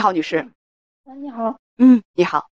[0.00, 0.38] 好，女士。
[0.38, 1.56] 啊，你好。
[1.78, 2.46] 嗯，你好。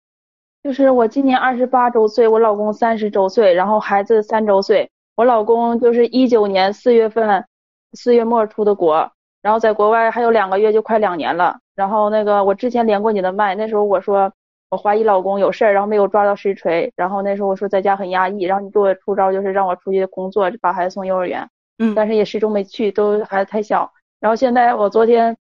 [0.63, 4.91] 就是我今年二十八周岁，我老公三十周岁，然后孩子三周岁。
[5.15, 7.45] 我老公就是一九年四月份
[7.93, 9.11] 四月末出的国，
[9.43, 11.59] 然后在国外还有两个月就快两年了。
[11.75, 14.33] 然后那个我之前连过你的麦，那时候我说
[14.71, 16.93] 我怀疑老公有事儿，然后没有抓到实锤。
[16.97, 21.49] 然后那时候我说在家很压抑，然后你给我出招就是让我出去工作，把孩子送幼儿园。
[21.79, 21.95] 嗯。
[21.95, 23.93] 但是也始终没去，都孩子太小。
[24.21, 25.37] 然后现在我昨天。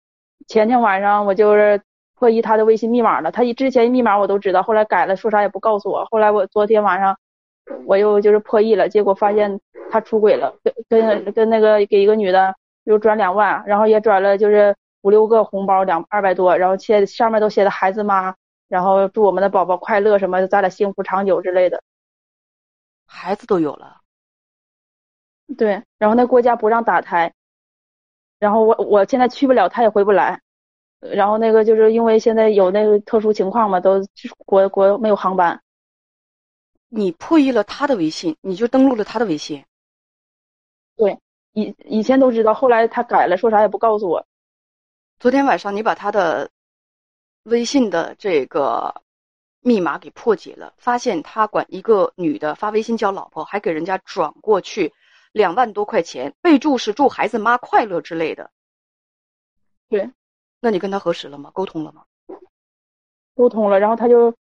[0.47, 1.81] 前天晚上我就是
[2.15, 6.05] 破译他的微信密码了，他之前密码我都知道，后来改了，说啥也不告诉我。
[6.11, 7.19] 后来我昨天晚上
[7.87, 18.35] 我又就是破译了，结果发现他出轨了，跟跟跟那个给一个女的又转两万，然后也转了就是五六个红包两二百多，然后写上面都写的孩子妈，
[18.69, 21.83] 然后祝我们的宝宝快乐什么，咱俩幸福长久之类的。
[23.07, 23.99] 孩子都有了。
[25.59, 27.33] 对，然后那国家不让打胎。
[28.39, 30.41] 然后我我现在去不了，他也回不来。
[31.13, 34.01] 然后那个就是因为现在有那个特殊情况嘛，都
[34.47, 35.63] 国国没有航班。
[36.89, 39.65] 你破译了他的微信，你就登录了他的微信。
[40.97, 41.19] 对，
[41.53, 44.25] 以以前都知道，后来他改了，说啥也不告诉我。
[45.19, 46.51] 昨天晚上你把他的
[47.43, 49.03] 微信的这个
[49.61, 54.93] 密码给破解了，发现他管一个女的发微信叫老婆，还给人家转过去。
[55.33, 58.53] 两万多块钱，备注是祝孩子妈快乐之类的。
[59.89, 60.13] 对，
[60.65, 61.51] 那你跟他核实了吗？
[61.53, 62.05] 沟通了吗？
[63.37, 64.33] 沟通了，然后他就，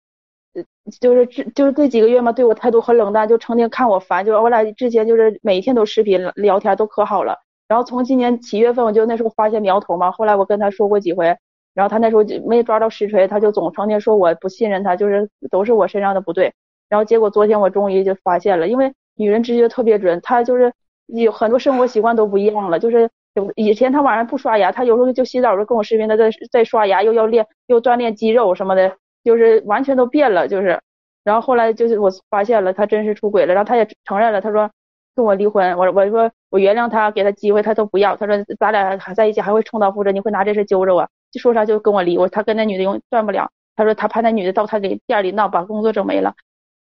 [1.01, 4.25] 就是这就是这几个月嘛，对我态度很冷淡，就成天看我烦。
[4.25, 7.41] 就是我俩之前就是每天都视频聊天，都可好了。
[7.67, 10.13] 然后从今年七月份，我就那时候发现苗头嘛。
[10.13, 11.37] 后来我跟他说过几回，
[11.75, 16.55] 然后他那时候就没抓到实锤，他就总成天说我不信任他，就是都是我身上的不对。
[16.89, 20.73] 然后结果昨天我终于就发现了，因为女人直觉特别准，他就是。
[21.09, 23.11] 有很多生活习惯都不一样了，就是
[23.57, 30.81] 以前他晚上不刷牙，他有时候就洗澡时候跟我视频，他在在刷牙，又要练又锻炼肌肉什么的，就是完全都变了，就是。
[31.25, 34.69] 然后后来就是我发现了他真是出轨了，然后他也承认了，他说
[35.15, 46.35] 跟我离婚，我我说我原谅他，给他机会他都不要，他说咱俩还在一起还会重蹈覆辙，你会拿这事揪着我，就说啥就跟我离，我他跟那女的永断不了，他说他怕那女的到他给店里闹，把工作整没了，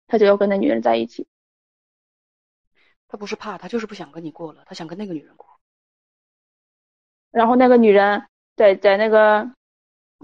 [0.08, 1.28] 他就要跟那女人在一起。
[3.08, 5.53] 他不是怕，他就是不想跟你过了，他想跟那个女人过。
[7.34, 8.24] 然后那个女人
[8.56, 9.46] 在在那个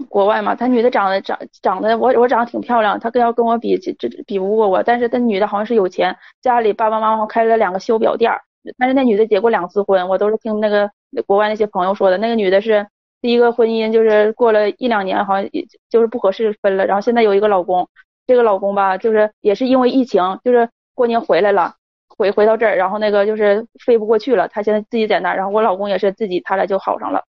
[0.08, 8.40] 国外嘛，她女的长得长长得我我长得挺漂亮，她跟要跟我比这比不过我，但是那女的好像是有钱，家里爸爸妈妈开了两个修表店儿，
[8.78, 10.90] 但是那女的结过两次婚，我都是听那个
[11.26, 12.86] 国外那些朋友说的，那个女的是
[13.20, 15.50] 第一个婚姻就是过了一两年，好像
[15.90, 17.88] 就是不合适分了，然后现在有一个老公，
[18.26, 21.74] 这个老公吧，就是也是因为疫情，就是过年回来了。
[22.20, 27.24] 回回到这儿，然后那个就是飞不过去了，他现在自己在那儿，然后我老公也是自己，他俩就好上了。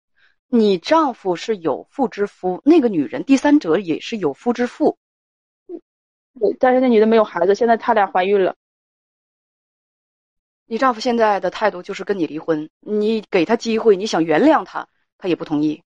[0.48, 4.98] 你丈夫是有妇之夫，那个女人第三者也是有夫之妇。
[6.40, 8.56] 对，但是那女的没有孩子，现在他俩怀孕了。
[10.66, 15.80] 你丈夫现在的态度就是跟你离婚，你给他机会，你想原谅他，他也不同意。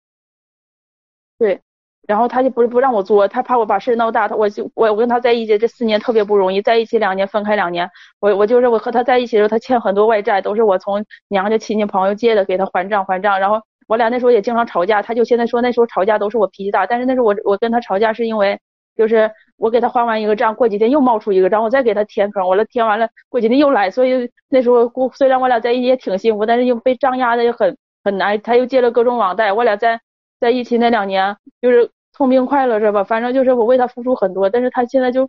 [1.37, 1.61] 对。
[2.07, 4.29] 然后他就不是不让我做，他怕我把事闹大。
[4.29, 7.89] 他我就我我跟他在一起这四年特别不容易，在一起两年分开两年。
[8.21, 13.41] 我我就是我和他在一起的时候，他欠很多外债，都是我从娘家亲戚朋友借的，给他还账还账。
[13.41, 18.61] 然后我俩那时候也经常吵架，他就现在说那时候吵架都是我脾气大，但是那时候我我跟他吵架是因为
[18.97, 28.39] 就是我给他还完一个账，过几天又冒出一个账，我再给他填坑，我了填完了过几天又来，所以那时候虽然我俩在一起也挺幸福，但是又被账压的也很很难。
[28.43, 30.01] 他又借了各种网贷，我俩在
[30.39, 31.91] 在一起那两年就是。
[32.15, 35.29] 痛并快乐着吧，反正就是我为他付出很多，但是他现在就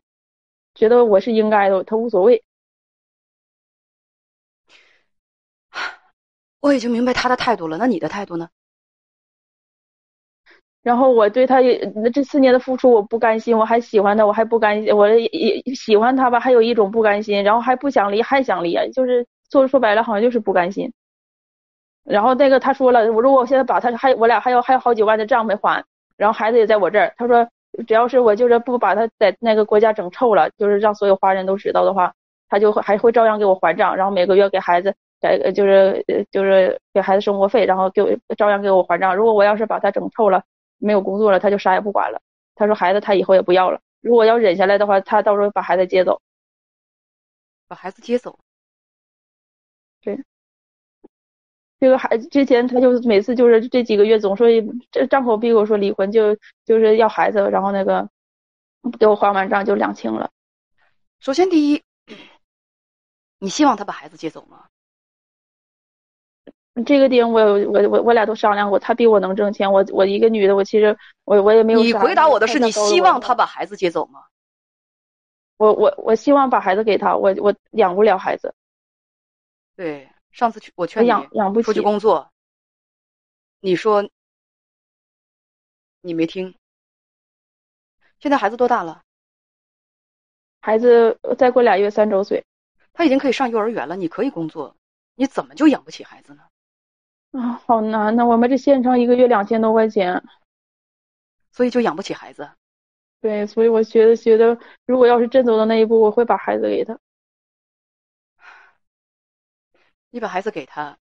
[0.76, 2.44] 觉得我是应该的，他无所谓。
[6.62, 8.50] 我已经明白他的态度了，那你的态度呢？
[10.84, 20.94] 然后我对他也这四年的付出，我不甘心，我还喜欢他，我还不甘心，我也喜欢他吧，还有一种不甘心，然后还不想离，还想离，就是说说白了，好像就是不甘心。
[22.04, 25.84] 然后那个他说了，我如果我现在把他还我俩还有还有好几万的账没还。
[26.18, 27.48] 然后孩子也在我这儿，他说
[27.88, 32.14] 只要是我就是不把他在那个国家整臭了，就是让所有华人都知道的话，
[32.50, 39.16] 他就还会照样给我还账，然后每个月给孩子呃就是呃就是给孩子生活费，然后给我照样给我还账。
[39.16, 40.44] 如果我要是把他整臭了，
[40.78, 42.22] 没有工作了，他就啥也不管了。
[42.56, 43.80] 他说孩子他以后也不要了。
[44.02, 46.22] 如果要忍下来的话，他到时候把孩子接走，
[47.68, 48.40] 把孩子接走。
[50.02, 50.24] 对，
[51.80, 54.48] 这个孩子之前他就每次就是这几个月总说
[54.92, 56.36] 这张口闭口说离婚，就
[56.66, 58.10] 就是要孩子，然后那个
[59.00, 60.30] 给我还完账就两清了。
[61.20, 61.84] 首先第一，
[63.40, 64.66] 你希望他把孩子接走吗？
[66.86, 71.82] 这个点我我我我俩都商量过，他比我能挣钱，我我一个女的，我其实我我也没有。
[71.82, 74.20] 你回答我的是你希望他把孩子接走吗？
[75.58, 78.54] 我我我希望把孩子给他，我我养不了孩子。
[79.78, 82.30] 对，上次去我劝你养养不起出去工作，
[83.62, 84.10] 你说
[86.02, 86.54] 你没听。
[88.20, 89.02] 现在孩子多大了？
[90.60, 92.44] 孩子再过俩月三周岁，
[92.92, 94.76] 他已经可以上幼儿园了，你可以工作，
[95.16, 96.44] 你怎么就养不起孩子呢？
[97.32, 98.26] 啊，好难呐！
[98.26, 100.22] 我们这县城一个月两千多块钱，
[101.54, 102.50] 所以就养不起孩子。
[103.22, 107.00] 对，所以我觉得觉得，如果要是真走到那一步，我会把孩子给他。
[110.16, 110.98] 你把孩子给他，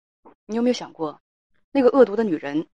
[0.47, 1.21] 你有没有想过，
[1.71, 2.67] 那个恶毒的女人，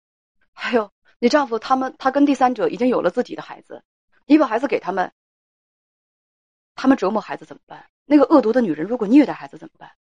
[0.53, 3.83] 还有你丈夫，他们他跟第三者已经有了自己的孩子，
[4.27, 5.11] 你把孩子给他们，
[6.75, 7.89] 他们折磨孩子怎么办？
[8.05, 9.91] 那个恶毒的女人如果虐待孩子怎么办？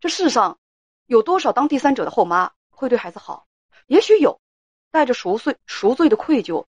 [0.00, 0.58] 这世上
[1.04, 3.46] 有多少当第三者的后妈会对孩子好？
[3.86, 4.40] 也许有，
[4.90, 6.64] 带着赎罪赎罪的愧疚，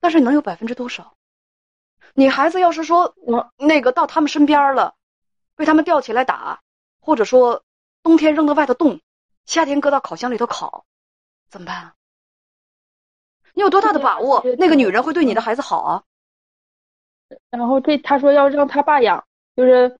[0.00, 1.14] 但是能有百分之多少？
[2.14, 4.96] 你孩子要是说我那个到他们身边了，
[5.54, 6.60] 被他们吊起来打，
[6.98, 7.62] 或者说。
[8.06, 9.00] 冬天扔到外头冻，
[9.46, 10.84] 夏天搁到烤箱里头烤，
[11.50, 11.94] 怎么办？
[13.52, 16.04] 你有多大的把握那个女人会对你的孩子好啊？
[17.50, 19.26] 然后这他说要让他爸养，
[19.56, 19.98] 就是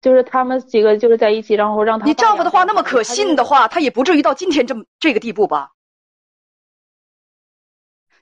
[0.00, 2.06] 就是他们几个就是在一起，然后让他。
[2.06, 5.70] 你丈夫的话那么可信的话，他也不至于到今天这么这个地步吧？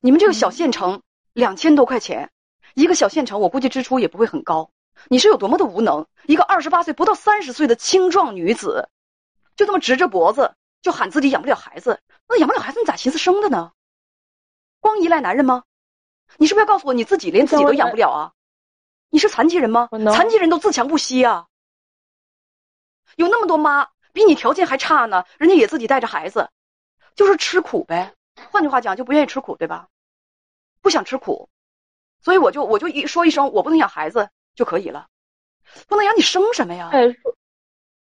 [0.01, 1.01] 你们这个小县城
[1.33, 2.31] 两千多块钱，
[2.75, 4.71] 一个小县城，我估计支出也不会很高。
[5.09, 6.07] 你是有多么的无能？
[6.27, 8.91] 一个二十八岁不到三十岁的青壮女子。
[9.57, 13.73] 就这么直着脖子就喊自己养不了孩子，那养不了孩子你咋寻思生的呢？
[14.81, 15.65] 光依赖男人吗？
[16.39, 18.33] 你是不是要告诉我你自己连自己都养不了啊？
[19.11, 19.89] 你是残疾人吗？
[20.13, 21.47] 残疾人都自强不息啊！
[23.17, 26.51] 有那么多妈比你条件还差呢，人家也自己带着孩子，
[27.15, 28.15] 就是吃苦呗。
[28.51, 29.89] 换句话讲，就不愿意吃苦，对吧？
[30.81, 31.49] 不想吃苦，
[32.21, 35.07] 所以我就我就一说一声我不能养孩子就可以了，
[35.87, 36.91] 不能养你生什么呀？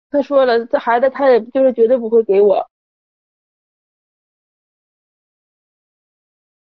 [0.09, 2.69] 他说了，这孩子他也就是绝对不会给我。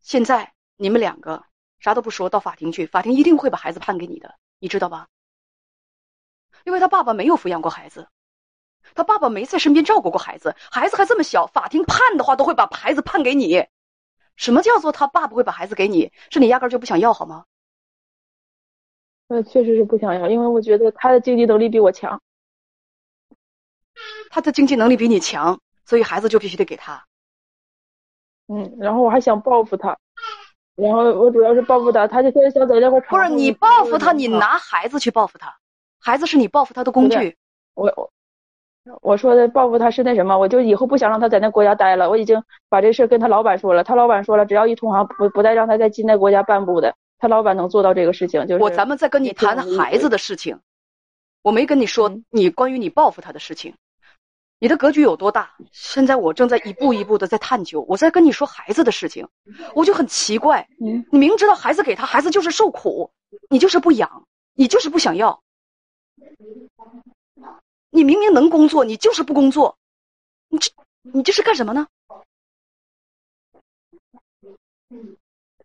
[0.01, 1.45] 现在你们两个
[1.79, 5.09] 啥都不说到法庭去，法庭一定会把孩子判给你的，你知道吧？
[6.65, 8.09] 因为他爸爸没有抚养过孩子，
[8.95, 13.67] 他爸爸没在身边照顾过孩子，孩子还这么小，法庭判的话都会把孩子判给你。
[14.37, 16.11] 什么叫做他爸不会把孩子给你？
[16.31, 17.45] 是你压根就不想要好吗？
[19.29, 22.21] 呃，确实是不想要，因为我觉得他的经济能力比我强。
[24.35, 27.05] 他的经济能力比你强，所以孩子就必须得给他。
[28.49, 29.97] 嗯，然后我还想报复他，
[30.75, 35.57] 然后我主要是报复他，他就现在想在这块不是你报复他，你拿孩子去报复他，
[36.01, 37.37] 孩子是你报复他的工具。
[37.75, 38.11] 我我
[39.03, 48.49] 我说的报复他是那什么，我就以后不想让他在那国家待了，我已经把这事跟他老板说了，他老板说了，只要一同行不不再让他在进那国家半步的，他老板能做到这个事情。
[48.49, 50.59] 就是我咱们在跟你谈孩子的事情，
[51.41, 53.77] 我没跟你说你关于你报复他的事情。
[54.59, 55.55] 你的格局有多大？
[55.73, 57.85] 现在我正在一步一步的在探究。
[57.89, 59.29] 我在跟你说孩子的事情，
[59.75, 60.67] 我就很奇怪。
[60.79, 63.11] 你明知道孩子给他孩子就是受苦，
[63.51, 65.43] 你就是不养，你就是不想要。
[67.91, 69.77] 你明明能工作，你就是不工作。
[70.49, 70.71] 你这
[71.03, 71.87] 你这是干什么呢？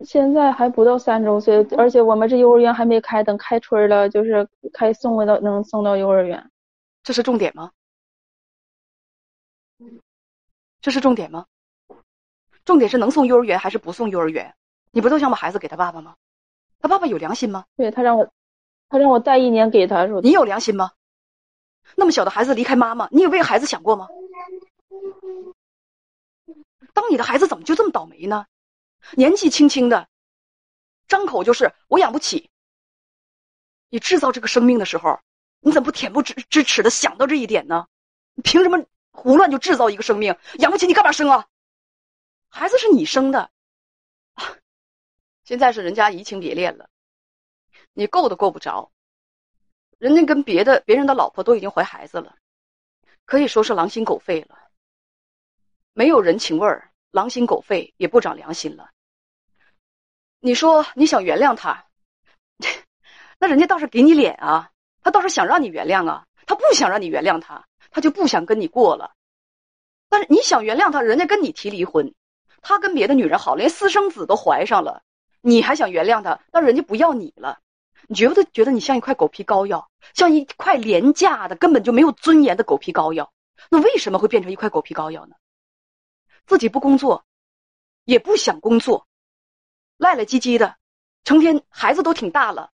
[0.06, 6.50] 现在还不到三周岁，而且我们这幼儿园还没开，等开春了，就是开送回到能送到幼儿园。
[7.04, 7.72] 这是重点吗？
[10.82, 11.46] 这是重点吗？
[12.66, 14.56] 重点是能送幼儿园还是不送幼儿园？
[14.92, 16.16] 你不都想把孩子给他爸爸吗？
[16.80, 17.66] 他爸爸有良心吗？
[17.76, 18.32] 对他让我，
[18.88, 20.92] 他让我带一年给他，说你有良心吗？
[21.96, 24.08] 那么小的孩子离开妈妈，你有为孩子想过吗？
[26.94, 28.46] 当你的孩子怎么就这么倒霉呢？
[29.12, 30.08] 年纪轻轻的，
[31.08, 32.50] 张口就是我养不起。
[33.90, 35.20] 你制造这个生命的时候，
[35.60, 37.88] 你怎么不恬不知知耻的想到这一点呢？
[38.36, 38.86] 你凭什么？
[39.20, 41.46] 胡乱就制造一个生命，养不起你干嘛生啊？
[42.48, 43.52] 孩子是你生的
[44.34, 44.56] 啊，
[45.44, 46.90] 现在是人家移情别恋了，
[47.94, 48.92] 你够都够不着。
[49.98, 52.38] 人家跟别的别人的老婆都已经怀孩子了，
[53.26, 54.58] 可以说是狼心狗肺了，
[55.92, 58.90] 没有人情味儿，狼心狗肺，也不长良心了。
[60.40, 61.86] 你说你想原谅他，
[63.38, 64.72] 那人家倒是给你脸啊，
[65.02, 69.16] 他倒是想让你原谅啊，他不想让你原谅他，他就不想跟你过了。
[70.10, 72.14] 但是你想原谅他，人家跟你提离婚，
[72.62, 75.04] 他跟别的女人好，连私生子都怀上了，
[75.42, 76.42] 你还想原谅他？
[76.52, 77.60] 但人家不要你了，
[78.08, 83.32] 你觉得觉得你像一块狗皮膏药，像一块廉价的、根本就没有尊严的狗皮膏药。
[83.70, 85.36] 那为什么会变成一块狗皮膏药呢？
[86.48, 87.24] 自己不工作，
[88.06, 89.06] 也不想工作，
[89.98, 90.76] 赖赖唧唧的，
[91.24, 92.72] 成天孩子都挺大了，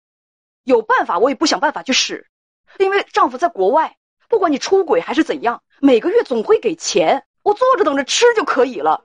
[0.63, 2.30] 有办法我也不想办法去使，
[2.77, 3.96] 因为丈夫在国外，
[4.31, 5.61] 不管你出轨还是怎样。
[5.81, 9.03] 每个月总会给钱，我坐着等着吃就可以了。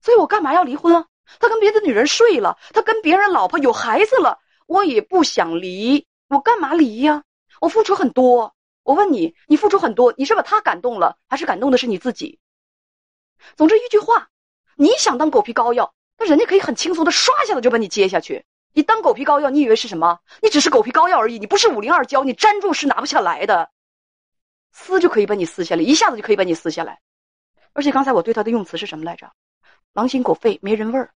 [0.00, 1.06] 所以我干嘛要离婚啊？
[1.40, 6.06] 他跟别的女人睡了，他跟别人老婆有孩子了，我也不想离。
[6.28, 7.24] 我干嘛离呀？
[7.60, 8.54] 我付出很多。
[8.84, 12.38] 我问你，你付出很多，你是把他感动了，还是感动的是你自己？
[13.56, 14.28] 总之一句话，
[14.76, 18.44] 你想当狗皮膏药，那人家可以很轻松的刷一下子就把你接下去。
[18.74, 20.18] 你当狗皮膏药，你以为是什么？
[20.42, 23.70] 你只是狗皮膏药而已，你不是五零二胶，你粘住是拿不下来的。
[24.72, 26.98] 撕就可以把你撕下来，一下子就可以把你撕下来。
[27.72, 29.30] 而且刚才我对他的用词是什么来着？
[29.92, 31.14] 狼心狗肺，没人味儿。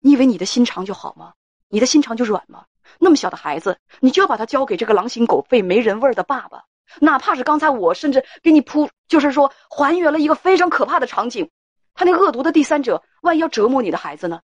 [0.00, 1.32] 你以为你的心肠就好吗？
[1.68, 2.64] 你的心肠就软吗？
[2.98, 6.64] 那么小的孩子，你就要把他交给这个狼心狗肺、没人味儿的爸爸？
[6.98, 11.48] 哪怕是刚才我甚至给你铺，就是说还原了一个非常可怕的场景。
[11.94, 14.40] 他那恶毒的第三者，万一要折磨你的孩子呢？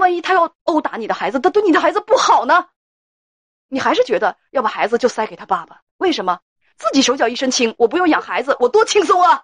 [0.00, 2.66] 万一他要殴打你的孩子，他对你的孩子不好呢？
[3.68, 5.82] 你还是觉得要把孩子就塞给他爸爸？
[5.98, 6.40] 为什么？
[6.76, 9.42] 自己手脚一身轻，我不用养孩子，我多轻松啊！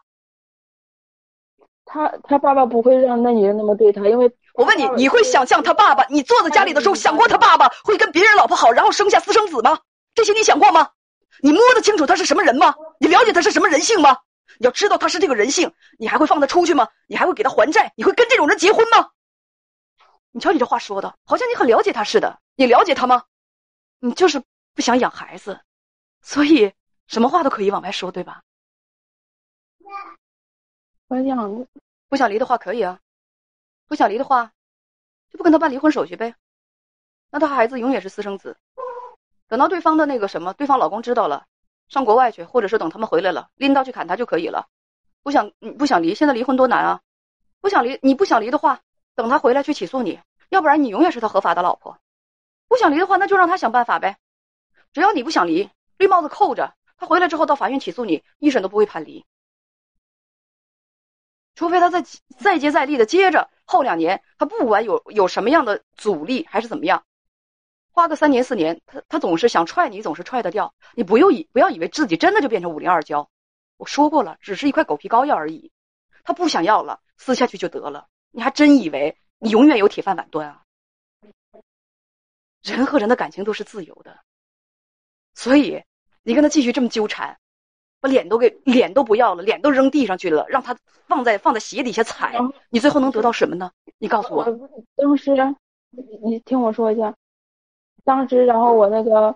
[1.84, 6.04] 他他爸爸不会让那女人那么对他，因为我问你，你会想象他爸爸？
[6.08, 9.78] 你坐在家里的时候想过他爸爸会跟别人老婆好，然后生下私生子吗？
[10.14, 10.90] 这些你想过吗？
[11.42, 12.74] 你摸得清楚他是什么人吗？
[12.98, 14.16] 你了解他是什么人性吗？
[14.58, 16.88] 你要知道他是这个人性，你还会放他出去吗？
[17.06, 17.92] 你还会给他还债？
[17.96, 19.10] 你会跟这种人结婚吗？
[20.36, 22.38] 你瞧你这话说的，好像你很了解他似的。
[22.56, 23.24] 你了解他吗？
[24.00, 24.42] 你就是
[24.74, 25.62] 不想养孩子，
[26.20, 26.74] 所以。
[27.06, 28.42] 什么话都可以往外说，对吧？
[31.06, 31.66] 我想，
[32.08, 32.98] 不想离的话可以啊，
[33.86, 34.52] 不想离的话，
[35.30, 36.34] 就不跟他办离婚手续呗。
[37.30, 38.58] 那他孩子永远是私生子。
[39.46, 41.46] 等到对方的那个什么，对方老公知道了，
[41.88, 44.68] 上国外去，或者是等他们回来了，拎刀去砍他就可以了。
[45.22, 47.00] 不想，不想离，现在离婚多难啊！
[47.60, 48.80] 不想离，你不想离的话，
[49.14, 51.98] 等他回来去起诉你，要不然你永远是他合法的老婆。
[52.68, 54.18] 不想离的话，那就让他想办法呗。
[54.92, 56.74] 只要你不想离，绿帽子扣着。
[56.98, 59.26] 他回来之后到法院起诉你，一审都不会判离，
[61.54, 62.02] 除非他再
[62.38, 67.04] 再接再厉的接着后两年，他不管有有什么样的阻力还是怎么样，
[67.92, 70.74] 花个三年四年，他他总是想踹你，总是踹得掉。
[70.94, 73.28] 你不用以不要以为自己真的就变成五零二胶，
[73.76, 75.70] 我说过了，只是一块狗皮膏药而已。
[76.24, 78.08] 他不想要了，撕下去就得了。
[78.30, 80.62] 你还真以为你永远有铁饭碗端啊？
[82.62, 84.18] 人和人的感情都是自由的，
[85.34, 85.82] 所以。
[86.28, 87.38] 你跟他继续这么纠缠，
[88.00, 90.76] 把脸都给脸都不要了，脸都扔地上去了，让他
[91.06, 92.36] 放在放在鞋底下踩，
[92.68, 93.70] 你最后能得到什么呢？
[93.98, 94.44] 你告诉我。
[94.96, 95.36] 当时，
[96.24, 97.14] 你听我说一下，
[98.02, 99.32] 当时然后我那个，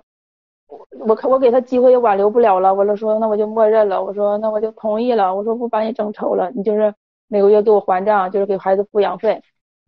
[0.67, 6.93] 我我我给他机会也挽留不了了，我就说那我就默认了，我说那我就同意了，我说不把你整丑了，你就是
[7.29, 9.41] 每个月给我还账，就是给孩子抚养费，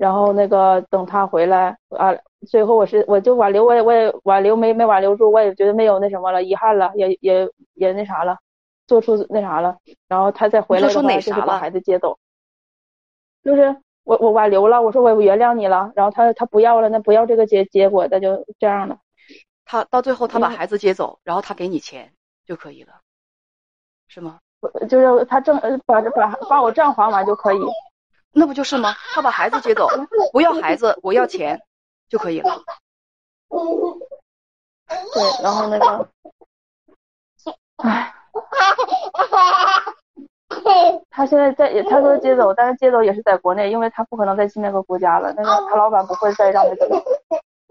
[0.02, 2.12] 然后那个等他回来啊。
[2.50, 8.36] 最后我是我就挽留我也我也挽留没没挽留住我也觉得没有那什么了遗憾了也也也那啥了，
[8.88, 9.78] 做出那啥了，
[10.08, 12.18] 然后他再回来的话就是把孩子接走，
[13.44, 18.98] 就是我我挽留了我说我原谅你了，然后他他不要了那不要这个结结果那就这样了，
[19.64, 22.12] 他到最后他把孩子接走，然后他给你钱
[22.44, 22.94] 就可以了，
[24.08, 24.40] 是吗？
[24.88, 27.60] 就是他挣把把把我账还完就可以，
[28.32, 28.94] 那不就是吗？
[29.14, 29.88] 他把孩子接走，
[30.32, 31.60] 不要孩子我要钱。
[32.08, 32.60] 就可以了。
[33.48, 36.06] 对，然后那个，
[37.78, 38.14] 唉，
[41.08, 45.32] 他现在在，他说接走，但是接走也是在国内，因为他不可能再进那个国家了。
[45.32, 46.86] 那个他老板不会再让他走。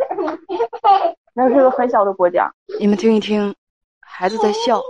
[1.35, 2.51] 那是个很小的国家。
[2.79, 3.53] 你们听一听，
[3.99, 4.81] 孩子在笑。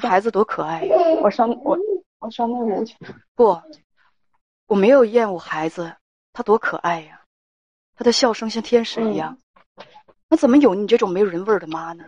[0.00, 0.96] 孩子多可爱呀！
[1.22, 1.78] 我上我
[2.24, 2.96] 我上那屋去。
[3.34, 3.60] 不，
[4.66, 5.94] 我没有厌恶孩子，
[6.32, 7.20] 他多可爱呀。
[7.96, 9.38] 他的笑声像天使一样，
[10.28, 12.04] 那怎么有你这种没有人味儿的妈呢？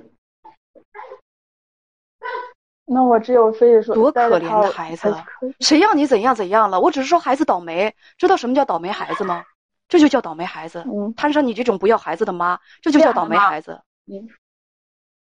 [2.87, 5.14] 那我只有非得说，多可怜的孩子，
[5.61, 6.80] 谁要你怎样怎样了？
[6.80, 9.44] 我只是说孩子倒霉，知道什么叫倒霉孩子吗？
[9.87, 10.85] 这就叫倒霉孩子。
[11.16, 13.82] 摊上你这种不要孩子的妈，这就叫倒霉孩子。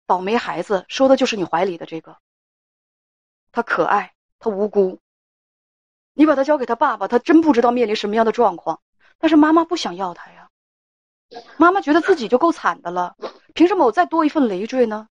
[0.07, 2.17] 倒霉孩子，说的就是你怀里的这个。
[3.53, 4.99] 他可爱，他无辜。
[6.13, 8.81] 你把他交给他爸爸，他真不知道面临什么样的状况。
[9.17, 10.49] 但是妈妈不想要他呀，
[11.57, 13.15] 妈妈觉得自己就够惨的了，
[13.53, 15.07] 凭什么我再多一份累赘呢？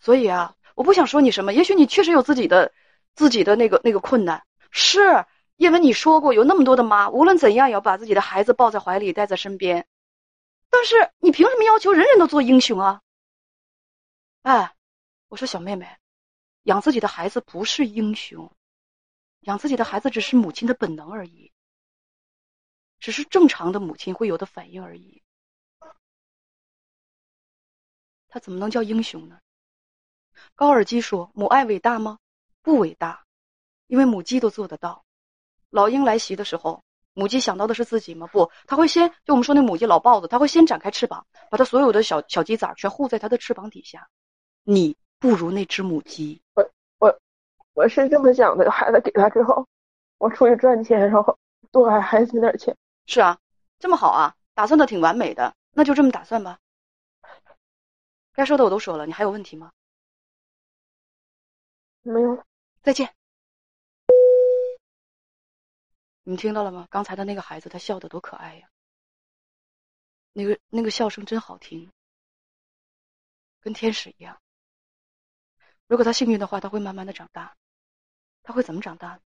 [0.00, 2.72] 所以啊，我不想说你什么，也许你确实有自己的
[3.14, 5.24] 自己的那个那个困难，是
[5.56, 9.86] 因为你说过有那么多的妈，无论怎样也要把自己的孩子抱在怀里，带在身边。
[10.68, 13.00] 但是你凭什么要求人人都做英雄啊？
[14.42, 14.74] 哎，
[15.28, 15.86] 我说小妹妹，
[16.64, 18.50] 养自己的孩子不是英雄。
[19.40, 21.52] 养自己的孩子只是母亲的本能而已，
[23.00, 25.20] 只是正常的母亲会有的反应而已。
[28.28, 29.40] 他怎么能叫英雄呢？
[30.54, 32.18] 高尔基说：“母爱伟大吗？
[32.62, 33.26] 不伟大，
[33.88, 35.04] 因为母鸡都做得到。
[35.70, 38.28] 老鹰来袭的时候，母鸡想到的是自己吗？
[38.28, 44.08] 不，它会先就我们说那母鸡老豹子，它会先展开翅膀，把它所有的小小鸡崽全护在它的翅膀底下。
[44.62, 47.20] 你不如那只母鸡。”我我
[47.74, 49.68] 我是这么想的，孩子给他之后，
[50.18, 51.38] 我出去赚钱，然后
[51.70, 52.76] 多给孩子点钱。
[53.06, 53.38] 是啊，
[53.78, 56.58] 这么好啊，打算的挺完美的，那就这么打算吧。
[58.32, 59.72] 该说的我都说了，你还有问题吗？
[62.02, 62.44] 没有，
[62.82, 63.14] 再见。
[66.24, 66.88] 你听到了吗？
[66.90, 68.68] 刚才的那个孩子，他笑的多可爱呀！
[70.32, 71.92] 那个那个笑声真好听，
[73.60, 74.40] 跟天使一样。
[75.92, 77.54] 如果他幸运的话，他会慢慢的长大。
[78.42, 79.20] 他会怎么长大？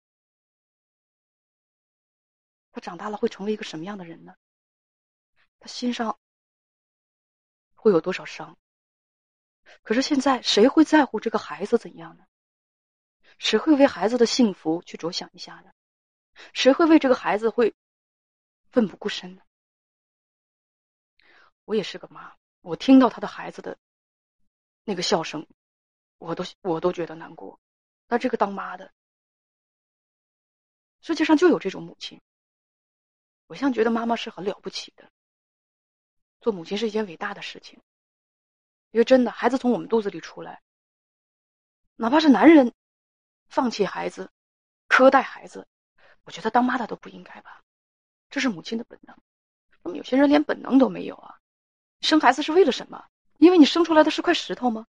[2.72, 4.34] 他长大了会成为一个什么样的人呢？
[5.60, 6.18] 他心上
[7.74, 8.56] 会有多少伤？
[9.82, 12.24] 可是现在谁会在乎这个孩子怎样呢？
[13.36, 15.70] 谁会为孩子的幸福去着想一下呢？
[16.54, 17.74] 谁会为这个孩子会
[18.70, 19.42] 奋不顾身呢？
[21.66, 23.76] 我也是个妈，我听到他的孩子的
[24.84, 25.46] 那个笑声，
[26.24, 27.60] 我都我都觉得难过。
[28.08, 28.90] 那这个当妈的。
[31.02, 32.18] 世界上就有这种母亲，
[33.46, 35.10] 我现在觉得妈妈是很了不起的，
[36.40, 37.78] 做母亲是一件伟大的事情。
[38.90, 40.62] 因为真的，孩子从我们肚子里出来，
[41.96, 42.72] 哪怕是男人
[43.48, 44.30] 放弃孩子、
[44.88, 45.68] 苛待孩子，
[46.22, 47.62] 我觉得当妈的都不应该吧？
[48.30, 49.14] 这是母亲的本能。
[49.82, 51.38] 那么有些人连本能都没有啊！
[52.00, 53.04] 生孩子是为了什么？
[53.36, 54.86] 因为你生出来的是块石头吗？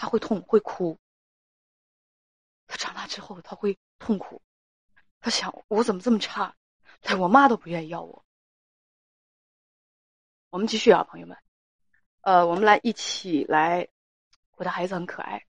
[0.00, 0.98] 他会痛，会哭，
[2.66, 4.40] 他长大之后他会痛苦。
[5.20, 6.56] 他想，我怎么这么差？
[7.02, 8.24] 连我妈都不愿意要我。
[10.48, 11.36] 我们继续啊，朋友们，
[12.22, 13.86] 呃，我们来一起来。
[14.52, 15.46] 我的孩子很可爱，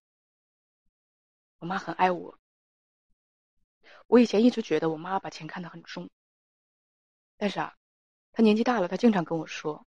[1.60, 2.38] 我妈很爱我。
[4.08, 6.10] 我以前一直觉得我妈把钱看得很重，
[7.38, 7.74] 但是啊，
[8.34, 9.86] 她年纪大了，她经常跟我说：“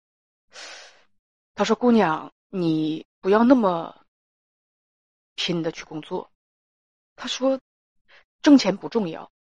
[1.55, 4.07] 她说姑娘，你不要那么
[5.41, 6.31] 拼的去工作。”
[7.17, 7.59] 他说
[8.43, 9.33] ：“挣钱不重要。”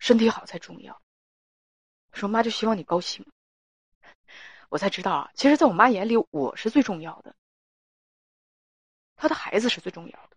[0.00, 1.02] 身体好才重要。
[2.12, 3.26] 说妈就希望你高兴，
[4.70, 7.36] 我才知道啊，其实在我妈眼里我是最重要的，
[9.14, 10.36] 她的孩子是最重要的。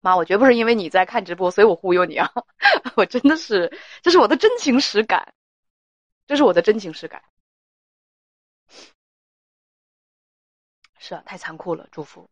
[0.00, 2.28] 妈，我绝不是因为你在看直播，所以我忽悠你啊！
[2.96, 3.72] 我真的是，
[4.02, 5.34] 这是我的真情实感，
[6.26, 7.22] 这是我的真情实感。
[11.06, 12.28] 是啊，太残酷了，祝福。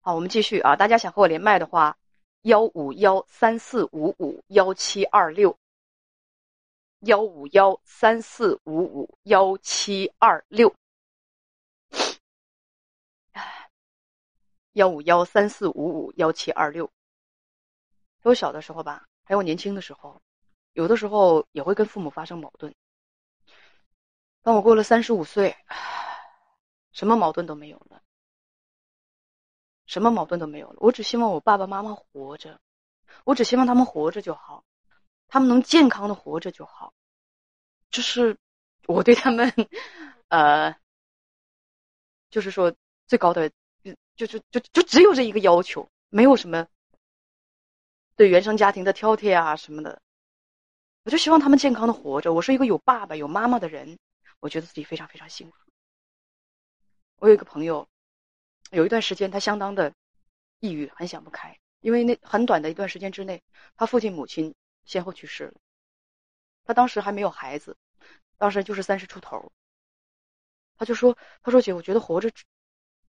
[0.00, 0.74] 好，我们继续啊！
[0.74, 1.96] 大家想和我连麦的话，
[2.42, 5.56] 幺五幺三四五五幺七二六，
[6.98, 10.74] 幺五幺三四五五幺七二六，
[14.72, 16.90] 幺五幺三四五五幺七二六。
[18.22, 20.20] 我小的时候吧，还有年轻的时候，
[20.72, 22.74] 有的时候也会跟父母发生矛盾。
[24.44, 25.56] 当我过了三十五岁，
[26.92, 28.02] 什么矛盾都没有了。
[29.86, 32.60] 什么矛盾都没有了，我只希望我爸爸妈妈活着，
[33.24, 34.62] 我只希望他们活着就好，
[35.28, 36.92] 他们能健康的活着就好，
[37.90, 38.36] 就是
[38.86, 39.50] 我对他们，
[40.28, 40.76] 呃，
[42.28, 42.74] 就是说
[43.06, 43.50] 最高的，
[44.14, 46.66] 就就就就只有这一个要求，没有什么
[48.14, 50.02] 对原生家庭的挑剔啊什么的，
[51.04, 52.34] 我就希望他们健康的活着。
[52.34, 53.98] 我是一个有爸爸有妈妈的人，
[54.44, 55.56] 我觉得自己非常非常幸福。
[57.16, 57.88] 我有一个朋友。
[58.70, 59.94] 有一段时间，他相当的
[60.58, 63.42] 抑郁，很想不开，因为那很短的一段时间之内，
[63.76, 64.54] 他父亲母亲
[64.84, 65.54] 先后去世了。
[66.64, 67.76] 他当时还没有孩子，
[68.36, 69.52] 当时就是三十出头。
[70.76, 72.32] 他就说：“他说姐，我觉得活着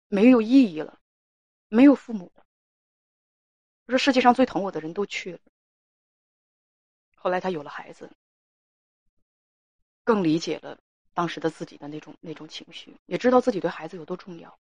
[0.10, 1.00] 没有意义了，
[1.70, 2.46] 没有父母了。
[3.88, 5.40] 他说世界上最疼我的人都去了。”
[7.16, 8.12] 后来他有了孩子，
[10.04, 10.78] 更理解了
[11.16, 14.56] 当时的自己的那种那种情绪，也知道自己对孩子有多重要。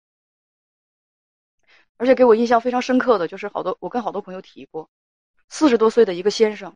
[1.98, 4.88] 而且给我印象非常深刻的就是，好多我跟好多朋友提过，
[5.48, 6.74] 四十多岁的一个先生，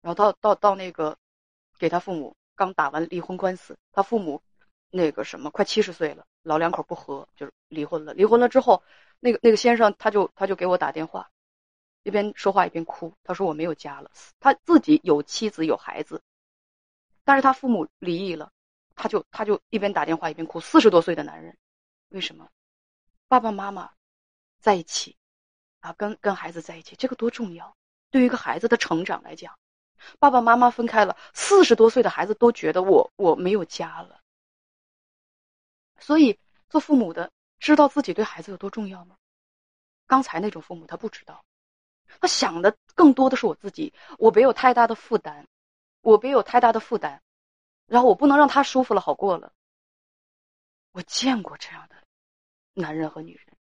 [0.00, 1.16] 然后到到到那个，
[1.78, 4.42] 给他父母刚打完离婚官司，他父母
[4.90, 8.14] 那个什么快七十岁了，老两口不和，就是离婚了。
[8.14, 8.82] 离婚了之后，
[9.20, 11.30] 那个那个先生他就他就给我打电话，
[12.02, 16.22] 一边说话一边哭，他说我没有家了，他自己有妻子有孩子，
[17.26, 18.52] 但是他父母离异了，
[18.94, 20.60] 他就他就一边打电话一边哭。
[20.60, 21.56] 四十多岁的男人，
[22.10, 22.48] 为什么？
[23.26, 23.90] 爸爸妈妈
[24.60, 25.16] 在一起，
[25.80, 27.76] 啊，跟跟孩子在一起，这个多重要！
[28.12, 29.58] 对于一个孩子的成长来讲，
[30.20, 34.20] 爸爸妈妈分开了，四十多岁的孩子都觉得我我没有家了。
[35.98, 39.16] 所以做父母的知道自己对孩子有多重要吗？
[40.06, 41.44] 刚才那种父母他不知道，
[42.20, 45.44] 他想的更多的是我自己，我没有太大的负担，
[46.06, 47.20] 我别有太大的负担，
[47.86, 49.52] 然后我不能让他舒服了好过了。
[50.92, 51.96] 我见过这样的。
[52.74, 53.56] 男人和女人，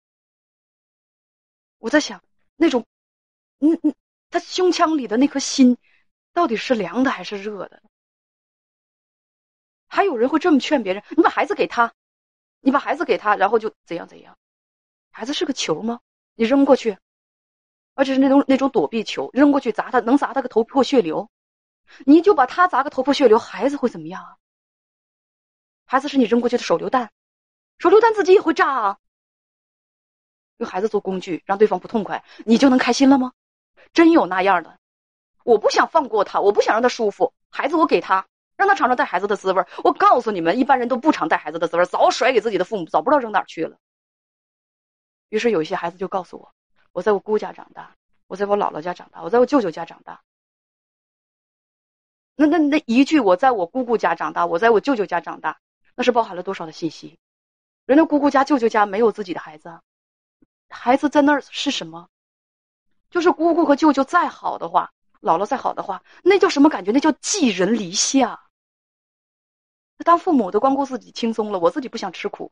[1.79, 2.21] 我在想，
[2.55, 2.85] 那种，
[3.59, 3.95] 嗯嗯，
[4.29, 5.75] 他胸腔里的那颗心，
[6.33, 7.81] 到底是凉的还是热的？
[9.87, 11.91] 还有人会这么劝别人：你把孩子给他，
[12.59, 14.37] 你把孩子给他，然后就怎样怎样？
[15.09, 15.99] 孩子是个球吗？
[16.35, 16.95] 你扔过去，
[17.95, 21.27] 而且是那种那种躲避球，扔过去砸他，能砸他个头破血流？
[22.05, 24.37] 你就把他砸个头破血流，孩子会怎么样啊？
[25.85, 27.11] 孩子是你扔过去的手榴弹，
[27.77, 28.97] 手榴弹自己也会炸啊！
[30.57, 33.33] 用孩子做工具，让对方不痛快，你就能开心了吗？
[33.93, 34.79] 真有那样的？
[35.43, 37.33] 我不想放过他，我不想让他舒服。
[37.49, 38.25] 孩子，我给他，
[38.57, 39.63] 让他尝尝带孩子的滋味。
[39.83, 43.77] 我告诉你们，一般人都不尝带孩子的滋味，早甩给自己的父母，早不知道扔哪去了。
[45.29, 46.51] 于是有一些孩子就告诉我
[46.93, 47.95] ：“我在我姑家长大，
[48.27, 50.21] 我在我姥姥家长大，我在我舅舅家长大。”
[52.35, 55.59] 那那那一句“我在我姑姑家长大，我在我舅舅家长大”，
[55.95, 57.17] 那是包含了多少的信息？
[57.85, 59.79] 人家姑姑家、舅舅家没有自己的孩子。
[60.69, 62.09] 孩子在那儿是什么？
[63.09, 66.91] 就是姑姑和舅舅再好的话，姥姥再好的话，那叫什么感觉？
[66.91, 68.41] 那叫寄人篱下。
[70.03, 72.51] 当父母的光顾自己轻松了，我自己不想吃苦。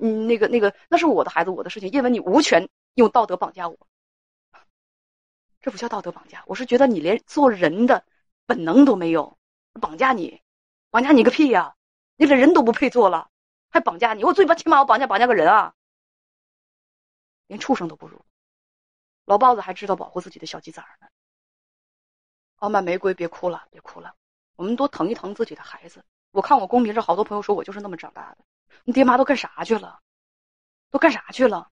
[0.00, 3.78] 嗯，那个那个，那是我的孩子，我的事情，因为你无权用道德绑架我。
[5.60, 8.04] 这不叫道德绑架，我是觉得你连做人的
[8.52, 9.38] 本能都没有，
[9.80, 10.42] 绑架你，
[10.90, 11.74] 绑架你个屁呀！
[12.16, 13.30] 你连人都不配做了，
[13.70, 14.24] 还绑架你？
[14.24, 15.74] 我最起码我绑架绑架个人啊！
[17.46, 18.22] 连畜生都不如，
[19.24, 21.08] 老豹子还知道保护自己的小鸡崽呢。
[22.56, 24.14] 傲慢玫瑰，别哭了，别哭了，
[24.56, 26.04] 我们多疼一疼自己的孩子。
[26.30, 28.44] 我看我公屏上好多朋友说我就是那么长大的，
[28.84, 30.02] 你爹妈都干啥去了？
[30.90, 31.70] 都干啥去了？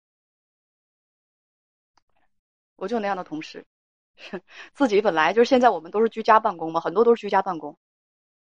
[2.74, 3.64] 我就那样的同事，
[4.72, 7.76] 自己本来就是现在我们都是居家办公嘛，很多都是居家办公，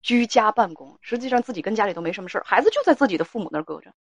[0.02, 3.94] 居家办公，实际上自己跟家里都没什么事儿，孩子就在自己的父母那儿搁着。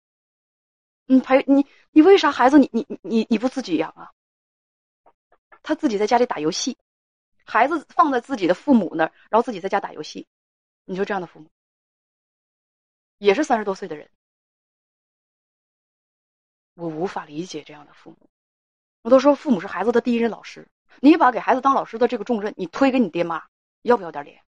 [1.05, 4.11] 你陪你，你为啥孩子你你你你不自己养啊？
[5.63, 6.77] 他自己在家里打游戏，
[7.45, 10.27] 孩子放在自己的父母那儿，然后自己在家打游戏。
[10.85, 11.49] 你说这样的父母，
[13.17, 14.09] 也是三十多岁的人，
[16.75, 18.29] 我无法理解这样的父母。
[19.01, 20.67] 我都说父母是孩子的第一任老师，
[20.99, 23.43] 你把给孩子当老师的这个重任，你推给你爹妈，
[23.81, 24.43] 要不要点脸？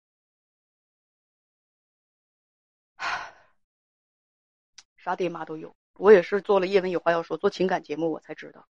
[4.97, 5.75] 啥爹妈都有。
[5.93, 8.65] 我也是做了叶文有话要说做情感节目，我才知道，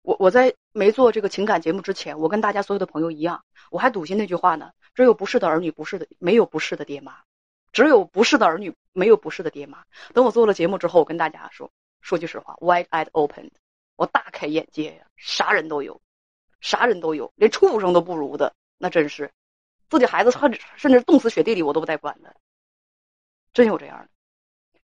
[0.00, 7.22] 我我在没做这个情感节目之前，我跟大家所有的朋友一样，我还笃信那句话呢：只有不是的儿女，不是的没有不是的爹妈，
[7.70, 9.84] 只有不是的儿女，没有不是的爹妈。
[10.14, 13.50] 等我做了节目之后，我跟大家说说句实话，wide eyed open，
[13.96, 16.00] 我大开眼界呀，啥人都有，
[16.64, 19.30] 啥人都有，连畜生都不如的，那真是，
[19.90, 22.34] 自己孩子甚至甚至冻死雪地里我都不带管的，
[23.52, 24.08] 真有这样的。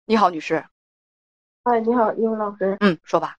[0.04, 0.66] 你好，女士。
[1.62, 2.76] 哎，你好，英文老师。
[2.80, 3.38] 嗯，说吧。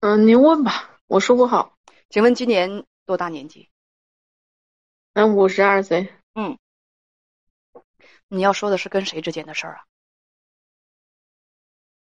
[0.00, 1.78] 嗯，您问吧，我说不好。
[2.08, 3.70] 请问今年多大年纪？
[5.12, 6.12] 嗯，五十二岁。
[6.34, 6.58] 嗯，
[8.26, 9.84] 你要说的是跟谁之间的事儿啊？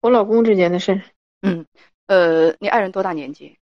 [0.00, 1.02] 我老公之间的事儿。
[1.42, 1.66] 嗯，
[2.06, 3.59] 呃，你爱人多大年纪？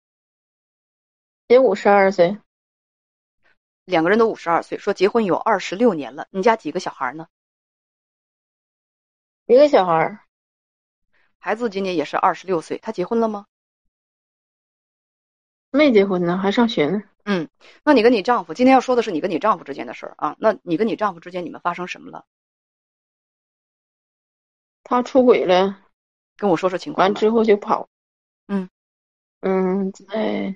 [1.52, 2.38] 也五十二岁。
[3.84, 6.26] 两个人都五十二岁，说结婚有二十六年了。
[6.32, 7.28] 你家几个小孩呢？
[9.48, 10.26] 一个小孩。
[11.40, 13.48] 孩子今年也是二十六岁，他结婚了吗？
[15.72, 17.04] 没结婚呢，还上学呢。
[17.26, 17.50] 嗯，
[17.84, 20.38] 那你跟你丈夫今天要说的是你跟你丈夫之间的事儿啊？
[20.40, 22.26] 那你跟你丈夫之间你们发生什么了？
[24.84, 25.78] 他出轨了，
[26.38, 27.06] 跟我说说情况。
[27.06, 27.90] 完之后就跑。
[28.48, 28.70] 嗯
[29.42, 30.56] 嗯，在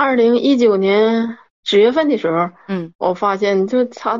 [0.00, 4.18] 二零一九年十月份的时候，嗯我发现就他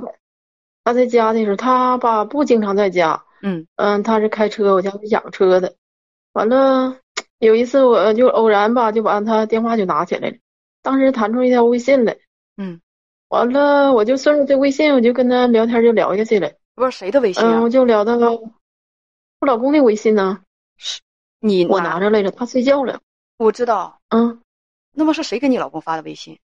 [0.84, 5.74] 他在家的时候，他吧不经常在家，嗯嗯，他是开车，我家是养车的。
[6.34, 6.98] 完了，
[7.38, 10.36] 有一次我就偶然吧，就把他电话就拿起来了，
[10.82, 12.14] 当时弹出一条微信来，
[12.58, 12.78] 嗯，
[13.28, 17.70] 完了我就顺着这微信，我就跟他聊天就聊下去了，不是谁的微信嗯，啊我？
[17.70, 20.42] 就聊到了我老公的微信呢，
[20.76, 21.00] 是
[21.38, 23.00] 你我拿着来着，他睡觉了，
[23.38, 23.98] 我知道。
[24.10, 24.42] 嗯，
[24.92, 26.38] 那么是谁给你老公发的微信？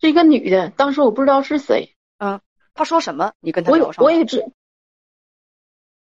[0.00, 2.40] 是一个女的，当时我不知道是谁，嗯，
[2.74, 3.32] 她说什么？
[3.40, 4.06] 你跟她聊上了？
[4.06, 4.44] 我也知，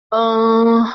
[0.09, 0.87] 嗯，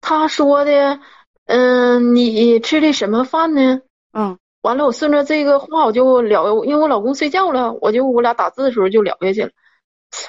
[0.00, 1.00] 她说的，
[1.44, 3.82] 嗯，你吃的什么饭呢？
[4.12, 9.50] 嗯完了，我顺着这个话我就聊，因为我老公睡觉了，我就我俩打字的时候就聊下去了。